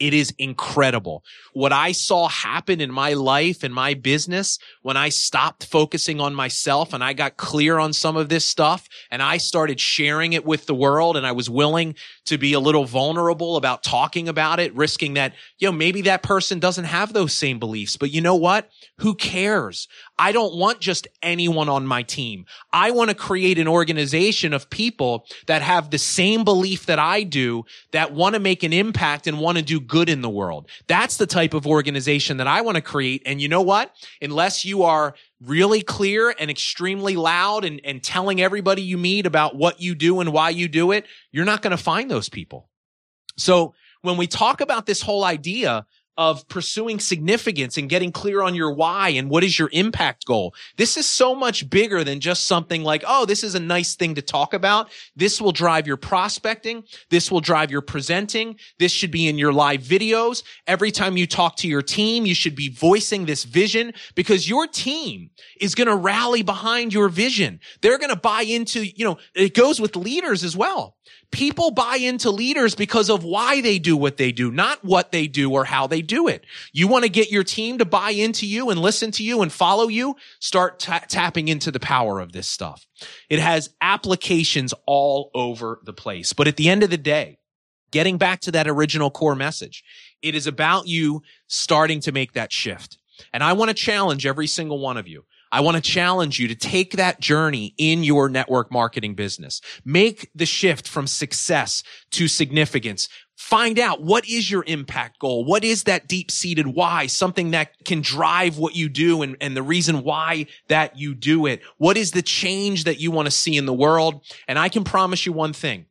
It 0.00 0.14
is 0.14 0.32
incredible. 0.38 1.22
What 1.52 1.74
I 1.74 1.92
saw 1.92 2.26
happen 2.26 2.80
in 2.80 2.90
my 2.90 3.12
life 3.12 3.62
and 3.62 3.72
my 3.74 3.92
business 3.92 4.58
when 4.80 4.96
I 4.96 5.10
stopped 5.10 5.66
focusing 5.66 6.20
on 6.22 6.34
myself 6.34 6.94
and 6.94 7.04
I 7.04 7.12
got 7.12 7.36
clear 7.36 7.78
on 7.78 7.92
some 7.92 8.16
of 8.16 8.30
this 8.30 8.46
stuff 8.46 8.88
and 9.10 9.22
I 9.22 9.36
started 9.36 9.78
sharing 9.78 10.32
it 10.32 10.46
with 10.46 10.64
the 10.64 10.74
world 10.74 11.18
and 11.18 11.26
I 11.26 11.32
was 11.32 11.50
willing 11.50 11.94
to 12.24 12.38
be 12.38 12.54
a 12.54 12.60
little 12.60 12.86
vulnerable 12.86 13.56
about 13.56 13.82
talking 13.82 14.26
about 14.26 14.58
it, 14.58 14.74
risking 14.74 15.14
that, 15.14 15.34
you 15.58 15.68
know, 15.68 15.72
maybe 15.72 16.00
that 16.02 16.22
person 16.22 16.58
doesn't 16.58 16.84
have 16.84 17.12
those 17.12 17.34
same 17.34 17.58
beliefs, 17.58 17.98
but 17.98 18.10
you 18.10 18.22
know 18.22 18.36
what? 18.36 18.70
Who 19.00 19.14
cares? 19.14 19.86
I 20.18 20.32
don't 20.32 20.56
want 20.56 20.80
just 20.80 21.08
anyone 21.22 21.68
on 21.68 21.86
my 21.86 22.02
team. 22.02 22.46
I 22.72 22.90
want 22.90 23.10
to 23.10 23.16
create 23.16 23.58
an 23.58 23.68
organization 23.68 24.54
of 24.54 24.70
people 24.70 25.26
that 25.46 25.60
have 25.60 25.90
the 25.90 25.98
same 25.98 26.44
belief 26.44 26.86
that 26.86 26.98
I 26.98 27.22
do, 27.22 27.64
that 27.92 28.12
want 28.12 28.34
to 28.34 28.40
make 28.40 28.62
an 28.62 28.72
impact 28.72 29.26
and 29.26 29.40
want 29.40 29.58
to 29.58 29.62
do 29.62 29.80
good 29.90 30.08
in 30.08 30.22
the 30.22 30.30
world. 30.30 30.70
That's 30.86 31.18
the 31.18 31.26
type 31.26 31.52
of 31.52 31.66
organization 31.66 32.38
that 32.38 32.46
I 32.46 32.62
want 32.62 32.76
to 32.76 32.80
create. 32.80 33.22
And 33.26 33.42
you 33.42 33.48
know 33.48 33.60
what? 33.60 33.94
Unless 34.22 34.64
you 34.64 34.84
are 34.84 35.14
really 35.42 35.82
clear 35.82 36.34
and 36.38 36.50
extremely 36.50 37.16
loud 37.16 37.66
and, 37.66 37.80
and 37.84 38.02
telling 38.02 38.40
everybody 38.40 38.80
you 38.80 38.96
meet 38.96 39.26
about 39.26 39.56
what 39.56 39.80
you 39.80 39.94
do 39.94 40.20
and 40.20 40.32
why 40.32 40.48
you 40.50 40.68
do 40.68 40.92
it, 40.92 41.04
you're 41.32 41.44
not 41.44 41.60
going 41.60 41.76
to 41.76 41.82
find 41.82 42.10
those 42.10 42.30
people. 42.30 42.70
So 43.36 43.74
when 44.00 44.16
we 44.16 44.26
talk 44.26 44.62
about 44.62 44.86
this 44.86 45.02
whole 45.02 45.24
idea 45.24 45.84
of 46.16 46.46
pursuing 46.48 46.98
significance 46.98 47.76
and 47.76 47.88
getting 47.88 48.12
clear 48.12 48.42
on 48.42 48.54
your 48.54 48.72
why 48.72 49.08
and 49.10 49.30
what 49.30 49.42
is 49.42 49.58
your 49.58 49.70
impact 49.72 50.26
goal. 50.26 50.54
This 50.76 50.96
is 50.96 51.06
so 51.06 51.34
much 51.34 51.70
bigger 51.70 52.04
than 52.04 52.20
just 52.20 52.46
something 52.46 52.82
like, 52.82 53.02
oh, 53.06 53.24
this 53.24 53.42
is 53.42 53.54
a 53.54 53.60
nice 53.60 53.94
thing 53.94 54.14
to 54.16 54.22
talk 54.22 54.52
about. 54.52 54.90
This 55.16 55.40
will 55.40 55.52
drive 55.52 55.86
your 55.86 55.96
prospecting. 55.96 56.82
This 57.08 57.30
will 57.30 57.40
drive 57.40 57.70
your 57.70 57.80
presenting. 57.80 58.56
This 58.78 58.92
should 58.92 59.10
be 59.10 59.28
in 59.28 59.38
your 59.38 59.52
live 59.52 59.80
videos. 59.80 60.42
Every 60.66 60.90
time 60.90 61.16
you 61.16 61.26
talk 61.26 61.56
to 61.56 61.68
your 61.68 61.82
team, 61.82 62.26
you 62.26 62.34
should 62.34 62.54
be 62.54 62.68
voicing 62.68 63.24
this 63.24 63.44
vision 63.44 63.94
because 64.14 64.48
your 64.48 64.66
team 64.66 65.30
is 65.60 65.74
going 65.74 65.88
to 65.88 65.96
rally 65.96 66.42
behind 66.42 66.92
your 66.92 67.08
vision. 67.08 67.60
They're 67.80 67.98
going 67.98 68.10
to 68.10 68.16
buy 68.16 68.42
into, 68.42 68.84
you 68.84 69.04
know, 69.04 69.18
it 69.34 69.54
goes 69.54 69.80
with 69.80 69.96
leaders 69.96 70.44
as 70.44 70.56
well. 70.56 70.96
People 71.32 71.70
buy 71.70 71.96
into 71.96 72.30
leaders 72.30 72.74
because 72.74 73.08
of 73.08 73.22
why 73.22 73.60
they 73.60 73.78
do 73.78 73.96
what 73.96 74.16
they 74.16 74.32
do, 74.32 74.50
not 74.50 74.84
what 74.84 75.12
they 75.12 75.28
do 75.28 75.52
or 75.52 75.64
how 75.64 75.86
they 75.86 76.02
do 76.02 76.09
it. 76.28 76.44
You 76.72 76.88
want 76.88 77.04
to 77.04 77.10
get 77.10 77.30
your 77.30 77.44
team 77.44 77.78
to 77.78 77.84
buy 77.84 78.10
into 78.10 78.46
you 78.46 78.70
and 78.70 78.80
listen 78.80 79.10
to 79.12 79.22
you 79.22 79.42
and 79.42 79.52
follow 79.52 79.88
you? 79.88 80.16
Start 80.38 80.78
tapping 80.78 81.48
into 81.48 81.70
the 81.70 81.80
power 81.80 82.20
of 82.20 82.32
this 82.32 82.46
stuff. 82.46 82.86
It 83.28 83.38
has 83.38 83.70
applications 83.80 84.74
all 84.86 85.30
over 85.34 85.80
the 85.84 85.92
place. 85.92 86.32
But 86.32 86.48
at 86.48 86.56
the 86.56 86.68
end 86.68 86.82
of 86.82 86.90
the 86.90 86.98
day, 86.98 87.38
getting 87.90 88.18
back 88.18 88.40
to 88.40 88.52
that 88.52 88.68
original 88.68 89.10
core 89.10 89.34
message, 89.34 89.82
it 90.22 90.34
is 90.34 90.46
about 90.46 90.86
you 90.86 91.22
starting 91.46 92.00
to 92.00 92.12
make 92.12 92.32
that 92.32 92.52
shift. 92.52 92.98
And 93.32 93.42
I 93.42 93.52
want 93.52 93.68
to 93.68 93.74
challenge 93.74 94.26
every 94.26 94.46
single 94.46 94.78
one 94.78 94.96
of 94.96 95.08
you. 95.08 95.24
I 95.52 95.60
want 95.60 95.76
to 95.76 95.82
challenge 95.82 96.38
you 96.38 96.46
to 96.48 96.54
take 96.54 96.92
that 96.92 97.20
journey 97.20 97.74
in 97.76 98.04
your 98.04 98.28
network 98.28 98.70
marketing 98.70 99.14
business. 99.16 99.60
Make 99.84 100.30
the 100.32 100.46
shift 100.46 100.86
from 100.86 101.08
success 101.08 101.82
to 102.12 102.28
significance. 102.28 103.08
Find 103.40 103.78
out 103.78 104.02
what 104.02 104.28
is 104.28 104.50
your 104.50 104.64
impact 104.66 105.18
goal? 105.18 105.46
What 105.46 105.64
is 105.64 105.84
that 105.84 106.06
deep 106.06 106.30
seated 106.30 106.66
why? 106.66 107.06
Something 107.06 107.52
that 107.52 107.72
can 107.86 108.02
drive 108.02 108.58
what 108.58 108.76
you 108.76 108.90
do 108.90 109.22
and, 109.22 109.34
and 109.40 109.56
the 109.56 109.62
reason 109.62 110.04
why 110.04 110.44
that 110.68 110.98
you 110.98 111.14
do 111.14 111.46
it. 111.46 111.62
What 111.78 111.96
is 111.96 112.10
the 112.10 112.20
change 112.20 112.84
that 112.84 113.00
you 113.00 113.10
want 113.10 113.26
to 113.26 113.30
see 113.30 113.56
in 113.56 113.64
the 113.64 113.72
world? 113.72 114.22
And 114.46 114.58
I 114.58 114.68
can 114.68 114.84
promise 114.84 115.24
you 115.24 115.32
one 115.32 115.54
thing. 115.54 115.86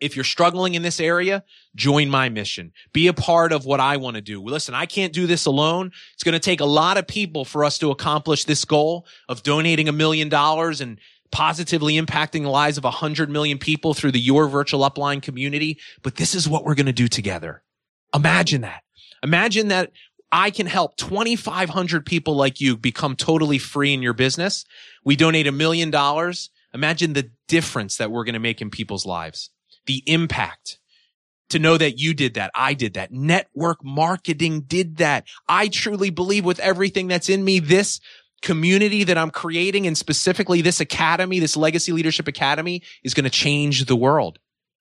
If 0.00 0.16
you're 0.16 0.24
struggling 0.24 0.76
in 0.76 0.82
this 0.82 0.98
area, 0.98 1.44
join 1.76 2.08
my 2.08 2.30
mission. 2.30 2.72
Be 2.94 3.08
a 3.08 3.12
part 3.12 3.52
of 3.52 3.66
what 3.66 3.80
I 3.80 3.98
want 3.98 4.14
to 4.14 4.22
do. 4.22 4.42
Listen, 4.42 4.74
I 4.74 4.86
can't 4.86 5.12
do 5.12 5.26
this 5.26 5.44
alone. 5.44 5.92
It's 6.14 6.24
going 6.24 6.32
to 6.32 6.38
take 6.38 6.60
a 6.60 6.64
lot 6.64 6.96
of 6.96 7.06
people 7.06 7.44
for 7.44 7.66
us 7.66 7.78
to 7.80 7.90
accomplish 7.90 8.44
this 8.44 8.64
goal 8.64 9.06
of 9.28 9.42
donating 9.42 9.90
a 9.90 9.92
million 9.92 10.30
dollars 10.30 10.80
and 10.80 10.98
positively 11.30 11.94
impacting 11.94 12.42
the 12.42 12.50
lives 12.50 12.78
of 12.78 12.84
a 12.84 12.90
hundred 12.90 13.30
million 13.30 13.58
people 13.58 13.94
through 13.94 14.12
the 14.12 14.20
Your 14.20 14.48
Virtual 14.48 14.88
Upline 14.88 15.22
community. 15.22 15.78
But 16.02 16.16
this 16.16 16.34
is 16.34 16.48
what 16.48 16.64
we're 16.64 16.74
going 16.74 16.86
to 16.86 16.92
do 16.92 17.08
together. 17.08 17.62
Imagine 18.14 18.62
that. 18.62 18.82
Imagine 19.22 19.68
that 19.68 19.92
I 20.30 20.50
can 20.50 20.66
help 20.66 20.96
2,500 20.96 22.04
people 22.04 22.36
like 22.36 22.60
you 22.60 22.76
become 22.76 23.16
totally 23.16 23.58
free 23.58 23.94
in 23.94 24.02
your 24.02 24.12
business. 24.12 24.64
We 25.04 25.16
donate 25.16 25.46
a 25.46 25.52
million 25.52 25.90
dollars. 25.90 26.50
Imagine 26.74 27.14
the 27.14 27.30
difference 27.48 27.96
that 27.96 28.10
we're 28.10 28.24
going 28.24 28.34
to 28.34 28.38
make 28.38 28.60
in 28.60 28.70
people's 28.70 29.06
lives, 29.06 29.50
the 29.86 30.02
impact 30.06 30.78
to 31.48 31.58
know 31.58 31.78
that 31.78 31.98
you 31.98 32.14
did 32.14 32.34
that. 32.34 32.50
I 32.54 32.74
did 32.74 32.94
that. 32.94 33.10
Network 33.10 33.82
marketing 33.82 34.62
did 34.62 34.98
that. 34.98 35.26
I 35.48 35.68
truly 35.68 36.10
believe 36.10 36.44
with 36.44 36.60
everything 36.60 37.08
that's 37.08 37.28
in 37.28 37.44
me, 37.44 37.58
this 37.58 38.00
community 38.42 39.04
that 39.04 39.18
I'm 39.18 39.30
creating 39.30 39.86
and 39.86 39.96
specifically 39.96 40.62
this 40.62 40.80
academy, 40.80 41.40
this 41.40 41.56
legacy 41.56 41.92
leadership 41.92 42.28
academy 42.28 42.82
is 43.02 43.14
going 43.14 43.24
to 43.24 43.30
change 43.30 43.84
the 43.86 43.96
world. 43.96 44.38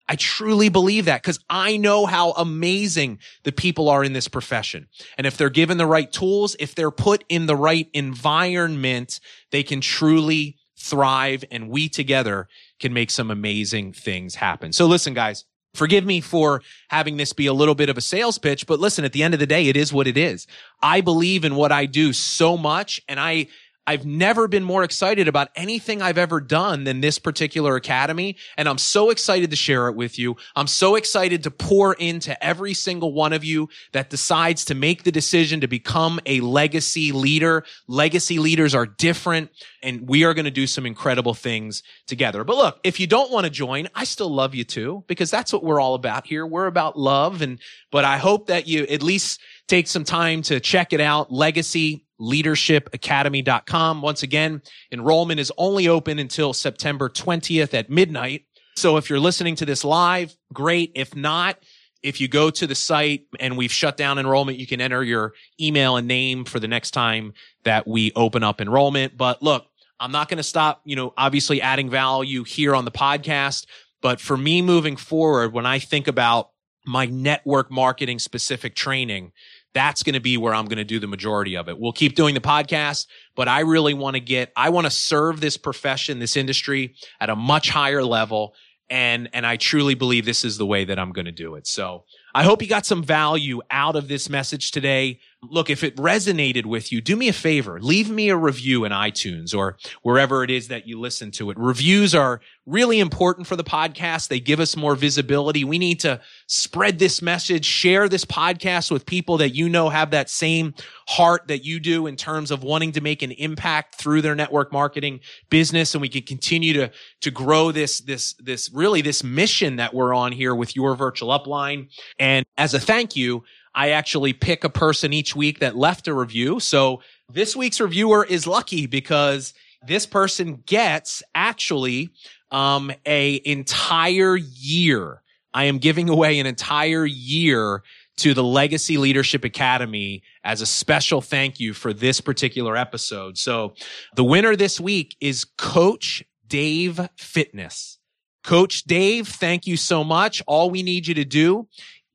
I 0.09 0.15
truly 0.15 0.69
believe 0.69 1.05
that 1.05 1.21
because 1.21 1.39
I 1.49 1.75
know 1.77 2.05
how 2.05 2.31
amazing 2.31 3.19
the 3.43 3.51
people 3.51 3.89
are 3.89 4.03
in 4.03 4.13
this 4.13 4.27
profession. 4.27 4.87
And 5.17 5.27
if 5.27 5.35
they're 5.35 5.49
given 5.49 5.77
the 5.77 5.85
right 5.85 6.09
tools, 6.09 6.55
if 6.59 6.75
they're 6.75 6.91
put 6.91 7.25
in 7.27 7.45
the 7.45 7.57
right 7.57 7.89
environment, 7.93 9.19
they 9.51 9.63
can 9.63 9.81
truly 9.81 10.57
thrive 10.77 11.43
and 11.51 11.69
we 11.69 11.89
together 11.89 12.47
can 12.79 12.93
make 12.93 13.11
some 13.11 13.31
amazing 13.31 13.91
things 13.91 14.35
happen. 14.35 14.71
So 14.71 14.85
listen, 14.85 15.13
guys, 15.13 15.43
Forgive 15.77 16.05
me 16.05 16.21
for 16.21 16.63
having 16.87 17.17
this 17.17 17.33
be 17.33 17.45
a 17.45 17.53
little 17.53 17.75
bit 17.75 17.87
of 17.87 17.97
a 17.97 18.01
sales 18.01 18.39
pitch, 18.39 18.65
but 18.65 18.79
listen, 18.79 19.05
at 19.05 19.13
the 19.13 19.21
end 19.21 19.35
of 19.35 19.39
the 19.39 19.45
day, 19.45 19.67
it 19.67 19.77
is 19.77 19.93
what 19.93 20.07
it 20.07 20.17
is. 20.17 20.47
I 20.81 21.01
believe 21.01 21.45
in 21.45 21.55
what 21.55 21.71
I 21.71 21.85
do 21.85 22.13
so 22.13 22.57
much 22.57 22.99
and 23.07 23.19
I 23.19 23.47
I've 23.87 24.05
never 24.05 24.49
been 24.49 24.65
more 24.65 24.83
excited 24.83 25.29
about 25.29 25.47
anything 25.55 26.01
I've 26.01 26.17
ever 26.17 26.41
done 26.41 26.83
than 26.83 26.99
this 26.99 27.19
particular 27.19 27.77
academy. 27.77 28.35
And 28.57 28.67
I'm 28.67 28.77
so 28.77 29.09
excited 29.09 29.49
to 29.51 29.55
share 29.55 29.87
it 29.87 29.95
with 29.95 30.19
you. 30.19 30.35
I'm 30.57 30.67
so 30.67 30.95
excited 30.95 31.43
to 31.43 31.51
pour 31.51 31.93
into 31.93 32.43
every 32.43 32.73
single 32.73 33.13
one 33.13 33.31
of 33.31 33.45
you 33.45 33.69
that 33.93 34.09
decides 34.09 34.65
to 34.65 34.75
make 34.75 35.03
the 35.03 35.11
decision 35.11 35.61
to 35.61 35.67
become 35.67 36.19
a 36.25 36.41
legacy 36.41 37.13
leader. 37.13 37.63
Legacy 37.87 38.39
leaders 38.39 38.75
are 38.75 38.85
different 38.85 39.51
and 39.81 40.07
we 40.09 40.25
are 40.25 40.33
going 40.33 40.45
to 40.45 40.51
do 40.51 40.67
some 40.67 40.85
incredible 40.85 41.33
things 41.33 41.81
together. 42.07 42.43
But 42.43 42.57
look, 42.57 42.79
if 42.83 42.99
you 42.99 43.07
don't 43.07 43.31
want 43.31 43.45
to 43.45 43.49
join, 43.49 43.87
I 43.95 44.03
still 44.03 44.29
love 44.29 44.53
you 44.53 44.65
too, 44.65 45.05
because 45.07 45.31
that's 45.31 45.53
what 45.53 45.63
we're 45.63 45.79
all 45.79 45.93
about 45.93 46.27
here. 46.27 46.45
We're 46.45 46.67
about 46.67 46.99
love. 46.99 47.41
And, 47.41 47.57
but 47.89 48.03
I 48.03 48.17
hope 48.17 48.47
that 48.47 48.67
you 48.67 48.83
at 48.83 49.01
least 49.01 49.39
take 49.67 49.87
some 49.87 50.03
time 50.03 50.41
to 50.43 50.59
check 50.59 50.91
it 50.91 50.99
out. 50.99 51.31
Legacy 51.31 52.06
leadershipacademy.com. 52.19 54.01
Once 54.01 54.23
again, 54.23 54.61
enrollment 54.91 55.39
is 55.39 55.51
only 55.57 55.87
open 55.87 56.19
until 56.19 56.53
September 56.53 57.09
20th 57.09 57.73
at 57.73 57.89
midnight. 57.89 58.45
So 58.75 58.97
if 58.97 59.09
you're 59.09 59.19
listening 59.19 59.55
to 59.55 59.65
this 59.65 59.83
live, 59.83 60.35
great. 60.53 60.91
If 60.95 61.15
not, 61.15 61.57
if 62.03 62.21
you 62.21 62.27
go 62.27 62.49
to 62.49 62.67
the 62.67 62.75
site 62.75 63.25
and 63.39 63.57
we've 63.57 63.71
shut 63.71 63.97
down 63.97 64.19
enrollment, 64.19 64.57
you 64.59 64.67
can 64.67 64.81
enter 64.81 65.03
your 65.03 65.33
email 65.59 65.97
and 65.97 66.07
name 66.07 66.45
for 66.45 66.59
the 66.59 66.67
next 66.67 66.91
time 66.91 67.33
that 67.63 67.87
we 67.87 68.11
open 68.15 68.43
up 68.43 68.61
enrollment. 68.61 69.17
But 69.17 69.41
look, 69.41 69.65
I'm 69.99 70.11
not 70.11 70.29
going 70.29 70.37
to 70.37 70.43
stop, 70.43 70.81
you 70.85 70.95
know, 70.95 71.13
obviously 71.17 71.61
adding 71.61 71.89
value 71.89 72.43
here 72.43 72.75
on 72.75 72.85
the 72.85 72.91
podcast. 72.91 73.65
But 74.01 74.21
for 74.21 74.37
me 74.37 74.61
moving 74.61 74.95
forward, 74.95 75.53
when 75.53 75.65
I 75.65 75.79
think 75.79 76.07
about 76.07 76.51
my 76.85 77.05
network 77.07 77.71
marketing 77.71 78.19
specific 78.19 78.75
training, 78.75 79.31
that's 79.77 80.01
going 80.01 80.15
to 80.15 80.19
be 80.19 80.37
where 80.37 80.55
I'm 80.55 80.65
going 80.65 80.79
to 80.79 80.83
do 80.83 80.99
the 80.99 81.07
majority 81.07 81.55
of 81.55 81.69
it. 81.69 81.79
We'll 81.79 81.93
keep 81.93 82.15
doing 82.15 82.33
the 82.33 82.41
podcast, 82.41 83.05
but 83.35 83.47
I 83.47 83.59
really 83.59 83.93
want 83.93 84.15
to 84.15 84.19
get, 84.19 84.51
I 84.55 84.69
want 84.69 84.85
to 84.85 84.91
serve 84.91 85.39
this 85.39 85.55
profession, 85.55 86.17
this 86.17 86.35
industry 86.35 86.95
at 87.21 87.29
a 87.29 87.35
much 87.35 87.69
higher 87.69 88.03
level. 88.03 88.55
And, 88.89 89.29
and 89.33 89.45
I 89.45 89.57
truly 89.57 89.93
believe 89.93 90.25
this 90.25 90.43
is 90.43 90.57
the 90.57 90.65
way 90.65 90.85
that 90.85 90.97
I'm 90.97 91.11
going 91.11 91.25
to 91.25 91.31
do 91.31 91.55
it. 91.55 91.67
So 91.67 92.05
I 92.33 92.43
hope 92.43 92.61
you 92.61 92.67
got 92.67 92.85
some 92.85 93.03
value 93.03 93.61
out 93.69 93.95
of 93.95 94.07
this 94.07 94.29
message 94.29 94.71
today. 94.71 95.19
Look, 95.43 95.69
if 95.69 95.83
it 95.83 95.95
resonated 95.97 96.65
with 96.65 96.91
you, 96.91 96.99
do 96.99 97.15
me 97.15 97.27
a 97.27 97.33
favor. 97.33 97.79
Leave 97.79 98.09
me 98.09 98.29
a 98.29 98.35
review 98.35 98.85
in 98.85 98.91
iTunes 98.91 99.55
or 99.55 99.77
wherever 100.01 100.43
it 100.43 100.49
is 100.49 100.67
that 100.69 100.87
you 100.87 100.99
listen 100.99 101.29
to 101.31 101.51
it. 101.51 101.59
Reviews 101.59 102.15
are 102.15 102.41
really 102.65 102.99
important 102.99 103.45
for 103.45 103.55
the 103.55 103.63
podcast. 103.63 104.29
They 104.29 104.39
give 104.39 104.59
us 104.59 104.75
more 104.75 104.95
visibility. 104.95 105.63
We 105.63 105.77
need 105.77 105.99
to 105.99 106.19
spread 106.47 106.97
this 106.97 107.21
message, 107.21 107.65
share 107.65 108.09
this 108.09 108.25
podcast 108.25 108.89
with 108.89 109.05
people 109.05 109.37
that 109.37 109.51
you 109.51 109.69
know 109.69 109.89
have 109.89 110.09
that 110.09 110.31
same 110.31 110.73
heart 111.07 111.47
that 111.49 111.63
you 111.63 111.79
do 111.79 112.07
in 112.07 112.15
terms 112.15 112.49
of 112.49 112.63
wanting 112.63 112.91
to 112.93 113.01
make 113.01 113.21
an 113.21 113.31
impact 113.31 113.95
through 113.95 114.23
their 114.23 114.35
network 114.35 114.73
marketing 114.73 115.19
business. 115.51 115.93
And 115.93 116.01
we 116.01 116.09
can 116.09 116.23
continue 116.23 116.73
to, 116.73 116.91
to 117.21 117.29
grow 117.29 117.71
this, 117.71 118.01
this, 118.01 118.33
this 118.39 118.71
really 118.73 119.01
this 119.01 119.23
mission 119.23 119.75
that 119.75 119.93
we're 119.93 120.15
on 120.15 120.31
here 120.31 120.55
with 120.55 120.75
your 120.75 120.95
virtual 120.95 121.29
upline. 121.29 121.89
And 122.17 122.43
as 122.57 122.73
a 122.73 122.79
thank 122.79 123.15
you, 123.15 123.43
I 123.77 123.91
actually 123.91 124.33
pick 124.33 124.63
a 124.63 124.69
person 124.69 125.13
each 125.13 125.35
week 125.35 125.59
that 125.59 125.77
left 125.77 126.07
a 126.07 126.13
review. 126.13 126.59
So 126.59 127.03
this 127.29 127.55
week's 127.55 127.79
reviewer 127.79 128.25
is 128.25 128.47
lucky 128.47 128.87
because 128.87 129.53
this 129.85 130.07
person 130.07 130.63
gets 130.65 131.21
actually 131.35 132.09
um, 132.49 132.91
a 133.05 133.39
entire 133.45 134.35
year. 134.35 135.21
I 135.53 135.65
am 135.65 135.77
giving 135.77 136.09
away 136.09 136.39
an 136.39 136.47
entire 136.47 137.05
year 137.05 137.83
to 138.17 138.33
the 138.33 138.43
Legacy 138.43 138.97
Leadership 138.97 139.43
Academy 139.43 140.23
as 140.43 140.61
a 140.61 140.65
special 140.65 141.21
thank 141.21 141.59
you 141.59 141.75
for 141.75 141.93
this 141.93 142.19
particular 142.19 142.75
episode. 142.75 143.37
So 143.37 143.75
the 144.15 144.23
winner 144.23 144.55
this 144.55 144.79
week 144.79 145.15
is 145.21 145.45
Coach 145.45 146.23
Dave 146.47 146.99
Fitness. 147.15 147.99
Coach 148.43 148.85
Dave, 148.85 149.27
thank 149.27 149.67
you 149.67 149.77
so 149.77 150.03
much. 150.03 150.41
All 150.47 150.71
we 150.71 150.81
need 150.81 151.05
you 151.05 151.13
to 151.15 151.25
do 151.25 151.67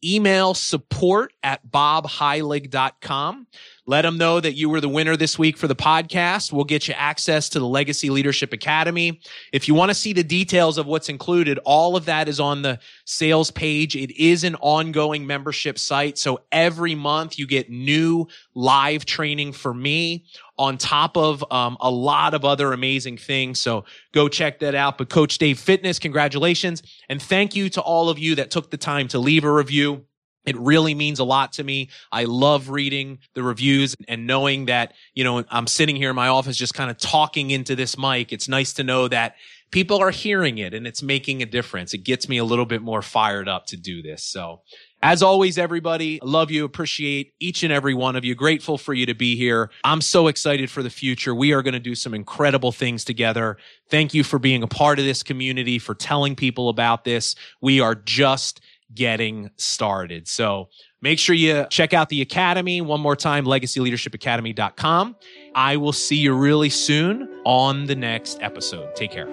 email 0.05 0.55
support 0.55 1.33
at 1.43 1.67
bobheilig.com. 1.71 3.47
Let 3.85 4.03
them 4.03 4.17
know 4.17 4.39
that 4.39 4.53
you 4.53 4.69
were 4.69 4.81
the 4.81 4.89
winner 4.89 5.17
this 5.17 5.39
week 5.39 5.57
for 5.57 5.67
the 5.67 5.75
podcast. 5.75 6.53
We'll 6.53 6.65
get 6.65 6.87
you 6.87 6.95
access 6.95 7.49
to 7.51 7.59
the 7.59 7.67
Legacy 7.67 8.11
Leadership 8.11 8.53
Academy. 8.53 9.21
If 9.53 9.67
you 9.67 9.75
want 9.75 9.91
to 9.91 9.95
see 9.95 10.13
the 10.13 10.23
details 10.23 10.79
of 10.79 10.87
what's 10.87 11.09
included, 11.09 11.59
all 11.65 11.97
of 11.97 12.05
that 12.05 12.29
is 12.29 12.39
on 12.39 12.63
the 12.63 12.79
sales 13.07 13.51
page. 13.51 13.97
It 13.97 14.17
is 14.17 14.45
an 14.45 14.55
ongoing 14.57 15.27
membership 15.27 15.81
site. 15.81 16.17
So 16.17 16.43
every 16.53 16.95
month 16.95 17.41
you 17.41 17.47
get 17.47 17.71
new 17.71 18.29
live 18.55 19.05
training 19.05 19.53
for 19.53 19.75
me 19.75 20.27
on 20.63 20.79
top 20.79 21.17
of 21.17 21.45
um, 21.51 21.77
a 21.81 21.91
lot 21.91 22.35
of 22.35 22.45
other 22.45 22.73
amazing 22.73 23.17
things. 23.17 23.61
So 23.61 23.85
go 24.13 24.29
check 24.29 24.61
that 24.61 24.77
out. 24.77 24.97
But 24.97 25.09
Coach 25.09 25.39
Dave 25.39 25.59
Fitness, 25.59 25.99
congratulations. 25.99 26.85
And 27.09 27.21
thank 27.21 27.57
you 27.57 27.69
to 27.71 27.81
all 27.81 28.09
of 28.09 28.17
you 28.17 28.37
that 28.37 28.53
took 28.53 28.71
the 28.71 28.77
time 28.77 29.09
to 29.09 29.19
leave 29.19 29.43
a 29.43 29.53
review. 29.53 30.05
It 30.47 30.57
really 30.57 30.95
means 30.95 31.19
a 31.19 31.25
lot 31.25 31.55
to 31.55 31.65
me. 31.65 31.91
I 32.13 32.25
love 32.25 32.71
reading 32.71 33.19
the 33.35 33.43
reviews 33.43 33.97
and 34.07 34.25
knowing 34.25 34.67
that, 34.67 34.95
you 35.15 35.25
know, 35.25 35.45
I'm 35.51 35.67
sitting 35.67 35.97
here 35.97 36.11
in 36.11 36.17
my 36.17 36.29
office 36.29 36.57
just 36.57 36.75
kind 36.75 36.93
of 36.93 36.97
talking 36.97 37.51
into 37.51 37.75
this 37.75 37.99
mic. 37.99 38.33
It's 38.33 38.49
nice 38.49 38.73
to 38.75 38.85
know 38.85 39.09
that 39.09 39.35
people 39.73 39.99
are 39.99 40.13
hearing 40.13 40.59
it 40.59 40.75
and 40.75 40.87
it's 40.87 41.03
making 41.03 41.43
a 41.43 41.47
difference. 41.47 41.93
It 41.93 42.05
gets 42.05 42.29
me 42.29 42.39
a 42.39 42.45
little 42.45 42.67
bit 42.67 42.83
more 42.83 43.03
fired 43.03 43.49
up 43.49 43.67
to 43.67 43.77
do 43.77 44.01
this. 44.01 44.23
So 44.23 44.63
as 45.03 45.23
always, 45.23 45.59
everybody, 45.59 46.21
love 46.23 46.51
you, 46.51 46.65
appreciate 46.65 47.35
each 47.41 47.63
and 47.65 47.73
every 47.73 47.95
one 47.95 48.15
of 48.15 48.25
you. 48.25 48.35
Grateful 48.35 48.79
for 48.79 48.95
you 48.95 49.05
to 49.07 49.15
be 49.15 49.37
here. 49.37 49.71
I'm 49.83 50.01
so 50.01 50.29
excited 50.29 50.71
for 50.71 50.83
the 50.83 50.91
future. 50.91 51.35
We 51.35 51.53
are 51.53 51.63
going 51.63 51.75
to 51.75 51.81
do 51.81 51.95
some 51.95 52.15
incredible 52.15 52.71
things 52.71 53.05
together. 53.05 53.57
Thank 53.91 54.15
you 54.15 54.23
for 54.23 54.39
being 54.39 54.63
a 54.63 54.69
part 54.69 54.99
of 54.99 55.05
this 55.05 55.23
community, 55.23 55.79
for 55.79 55.95
telling 55.95 56.37
people 56.37 56.69
about 56.69 57.05
this. 57.05 57.35
We 57.61 57.81
are 57.81 57.97
just 57.97 58.61
getting 58.95 59.51
started. 59.57 60.29
So 60.29 60.69
make 61.01 61.19
sure 61.19 61.35
you 61.35 61.67
check 61.71 61.93
out 61.93 62.09
the 62.09 62.21
Academy 62.21 62.81
one 62.81 63.01
more 63.01 63.17
time, 63.17 63.45
legacyleadershipacademy.com. 63.45 65.17
I 65.55 65.77
will 65.79 65.93
see 65.93 66.17
you 66.17 66.35
really 66.35 66.71
soon 66.71 67.29
on 67.45 67.87
the 67.87 67.97
next 67.97 68.41
episode. 68.41 68.95
Take 68.95 69.11
care. 69.11 69.29